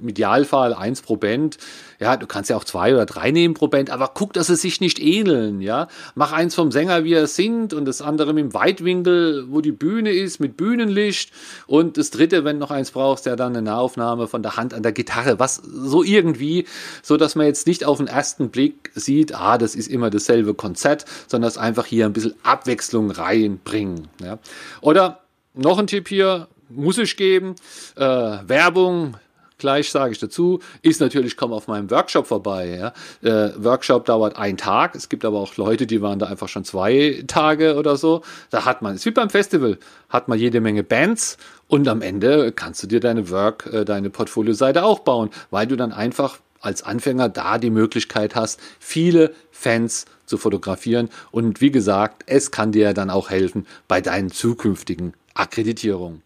im 0.00 0.08
Idealfall 0.08 0.74
eins 0.74 1.00
pro 1.00 1.14
Band. 1.14 1.58
Ja, 2.00 2.16
du 2.16 2.26
kannst 2.26 2.50
ja 2.50 2.56
auch 2.56 2.64
zwei 2.64 2.92
oder 2.92 3.06
drei 3.06 3.30
nehmen 3.30 3.54
pro 3.54 3.68
Band, 3.68 3.90
aber 3.90 4.10
guck, 4.12 4.32
dass 4.32 4.48
sie 4.48 4.56
sich 4.56 4.80
nicht 4.80 4.98
ähneln, 4.98 5.60
ja. 5.60 5.86
Mach 6.16 6.32
eins 6.32 6.56
vom 6.56 6.72
Sänger, 6.72 7.04
wie 7.04 7.12
er 7.12 7.28
singt 7.28 7.72
und 7.72 7.84
das 7.84 8.02
andere 8.02 8.32
mit 8.32 8.42
dem 8.42 8.52
Weitwinkel, 8.52 9.44
wo 9.48 9.60
die 9.60 9.70
Bühne 9.70 10.10
ist, 10.10 10.40
mit 10.40 10.56
Bühnenlicht 10.56 11.30
und 11.68 11.96
das 11.96 12.10
dritte, 12.10 12.42
wenn 12.42 12.56
du 12.56 12.60
noch 12.60 12.72
eins 12.72 12.90
brauchst, 12.90 13.26
ja 13.26 13.36
dann 13.36 13.54
eine 13.54 13.62
Nahaufnahme 13.62 14.26
von 14.26 14.42
der 14.42 14.56
Hand 14.56 14.74
an 14.74 14.82
der 14.82 14.90
Gitarre, 14.90 15.38
was 15.38 15.54
so 15.54 16.02
irgendwie, 16.02 16.66
so 17.00 17.16
dass 17.16 17.36
man 17.36 17.46
jetzt 17.46 17.68
nicht 17.68 17.84
auf 17.84 17.98
den 17.98 18.08
ersten 18.08 18.50
Blick 18.50 18.90
sieht, 18.96 19.36
ah, 19.36 19.56
das 19.56 19.76
ist 19.76 19.86
immer 19.86 20.10
dasselbe 20.10 20.54
Konzert, 20.54 21.04
sondern 21.28 21.46
das 21.46 21.58
einfach 21.58 21.86
hier 21.86 22.06
ein 22.06 22.12
bisschen 22.12 22.34
Abwechslung 22.42 23.12
reinbringen, 23.12 24.08
ja. 24.20 24.40
Oder 24.80 25.20
noch 25.54 25.78
ein 25.78 25.86
Tipp 25.86 26.08
hier, 26.08 26.48
muss 26.68 26.98
ich 26.98 27.16
geben, 27.16 27.56
äh, 27.96 28.02
Werbung, 28.02 29.16
gleich 29.60 29.90
sage 29.90 30.12
ich 30.12 30.18
dazu, 30.18 30.58
ist 30.82 31.00
natürlich, 31.00 31.36
komm 31.36 31.52
auf 31.52 31.68
meinem 31.68 31.90
Workshop 31.90 32.26
vorbei. 32.26 32.92
Ja. 33.22 33.28
Äh, 33.28 33.52
Workshop 33.56 34.06
dauert 34.06 34.36
einen 34.36 34.56
Tag, 34.56 34.96
es 34.96 35.08
gibt 35.08 35.24
aber 35.24 35.38
auch 35.38 35.56
Leute, 35.56 35.86
die 35.86 36.02
waren 36.02 36.18
da 36.18 36.26
einfach 36.26 36.48
schon 36.48 36.64
zwei 36.64 37.22
Tage 37.28 37.76
oder 37.76 37.96
so. 37.96 38.22
Da 38.50 38.64
hat 38.64 38.82
man, 38.82 38.94
es 38.94 39.02
ist 39.02 39.06
wie 39.06 39.10
beim 39.12 39.30
Festival, 39.30 39.78
hat 40.08 40.26
man 40.26 40.38
jede 40.38 40.60
Menge 40.60 40.82
Bands 40.82 41.36
und 41.68 41.86
am 41.86 42.02
Ende 42.02 42.50
kannst 42.50 42.82
du 42.82 42.88
dir 42.88 43.00
deine 43.00 43.30
Work, 43.30 43.68
äh, 43.72 43.84
deine 43.84 44.10
Portfolio-Seite 44.10 44.84
auch 44.84 45.00
bauen, 45.00 45.30
weil 45.50 45.66
du 45.66 45.76
dann 45.76 45.92
einfach 45.92 46.38
als 46.60 46.82
Anfänger 46.82 47.28
da 47.28 47.58
die 47.58 47.70
Möglichkeit 47.70 48.34
hast, 48.34 48.60
viele 48.78 49.34
Fans 49.50 50.06
zu 50.26 50.38
fotografieren. 50.38 51.08
Und 51.30 51.60
wie 51.60 51.70
gesagt, 51.70 52.24
es 52.26 52.50
kann 52.50 52.72
dir 52.72 52.94
dann 52.94 53.10
auch 53.10 53.30
helfen 53.30 53.66
bei 53.88 54.00
deinen 54.00 54.30
zukünftigen 54.30 55.14
Akkreditierungen. 55.34 56.22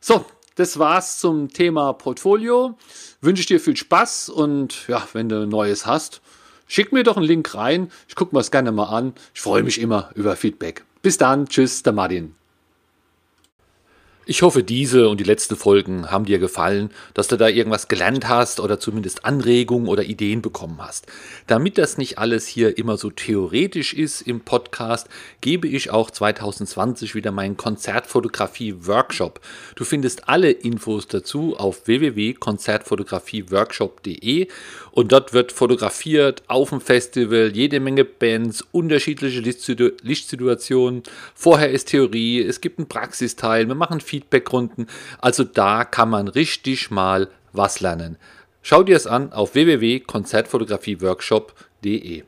So, 0.00 0.24
das 0.54 0.78
war's 0.78 1.18
zum 1.18 1.48
Thema 1.48 1.92
Portfolio. 1.92 2.76
Wünsche 3.20 3.40
ich 3.40 3.46
dir 3.46 3.60
viel 3.60 3.76
Spaß 3.76 4.28
und 4.28 4.88
ja, 4.88 5.06
wenn 5.12 5.28
du 5.28 5.46
Neues 5.46 5.86
hast, 5.86 6.20
schick 6.66 6.92
mir 6.92 7.04
doch 7.04 7.16
einen 7.16 7.26
Link 7.26 7.54
rein. 7.54 7.90
Ich 8.08 8.14
gucke 8.14 8.34
mir 8.34 8.40
das 8.40 8.50
gerne 8.50 8.72
mal 8.72 8.86
an. 8.86 9.14
Ich 9.34 9.40
freue 9.40 9.62
mich 9.62 9.80
immer 9.80 10.10
über 10.14 10.36
Feedback. 10.36 10.84
Bis 11.02 11.16
dann, 11.16 11.48
tschüss, 11.48 11.82
der 11.82 11.92
Martin. 11.92 12.37
Ich 14.30 14.42
hoffe, 14.42 14.62
diese 14.62 15.08
und 15.08 15.20
die 15.20 15.24
letzten 15.24 15.56
Folgen 15.56 16.10
haben 16.10 16.26
dir 16.26 16.38
gefallen, 16.38 16.90
dass 17.14 17.28
du 17.28 17.38
da 17.38 17.48
irgendwas 17.48 17.88
gelernt 17.88 18.28
hast 18.28 18.60
oder 18.60 18.78
zumindest 18.78 19.24
Anregungen 19.24 19.88
oder 19.88 20.04
Ideen 20.04 20.42
bekommen 20.42 20.76
hast. 20.82 21.06
Damit 21.46 21.78
das 21.78 21.96
nicht 21.96 22.18
alles 22.18 22.46
hier 22.46 22.76
immer 22.76 22.98
so 22.98 23.08
theoretisch 23.08 23.94
ist 23.94 24.20
im 24.20 24.40
Podcast, 24.40 25.08
gebe 25.40 25.66
ich 25.66 25.92
auch 25.92 26.10
2020 26.10 27.14
wieder 27.14 27.32
meinen 27.32 27.56
Konzertfotografie-Workshop. 27.56 29.40
Du 29.76 29.84
findest 29.84 30.28
alle 30.28 30.50
Infos 30.50 31.08
dazu 31.08 31.56
auf 31.56 31.86
www.konzertfotografieworkshop.de 31.86 34.48
und 34.98 35.12
dort 35.12 35.32
wird 35.32 35.52
fotografiert 35.52 36.42
auf 36.48 36.70
dem 36.70 36.80
Festival, 36.80 37.52
jede 37.54 37.78
Menge 37.78 38.04
Bands, 38.04 38.66
unterschiedliche 38.72 39.38
Lichtsituationen. 39.38 41.04
Vorher 41.36 41.70
ist 41.70 41.90
Theorie, 41.90 42.42
es 42.42 42.60
gibt 42.60 42.80
einen 42.80 42.88
Praxisteil, 42.88 43.68
wir 43.68 43.76
machen 43.76 44.00
Feedbackrunden. 44.00 44.88
Also 45.20 45.44
da 45.44 45.84
kann 45.84 46.10
man 46.10 46.26
richtig 46.26 46.90
mal 46.90 47.28
was 47.52 47.78
lernen. 47.78 48.16
Schau 48.60 48.82
dir 48.82 48.96
es 48.96 49.06
an 49.06 49.32
auf 49.32 49.54
www.konzertfotografieworkshop.de. 49.54 52.24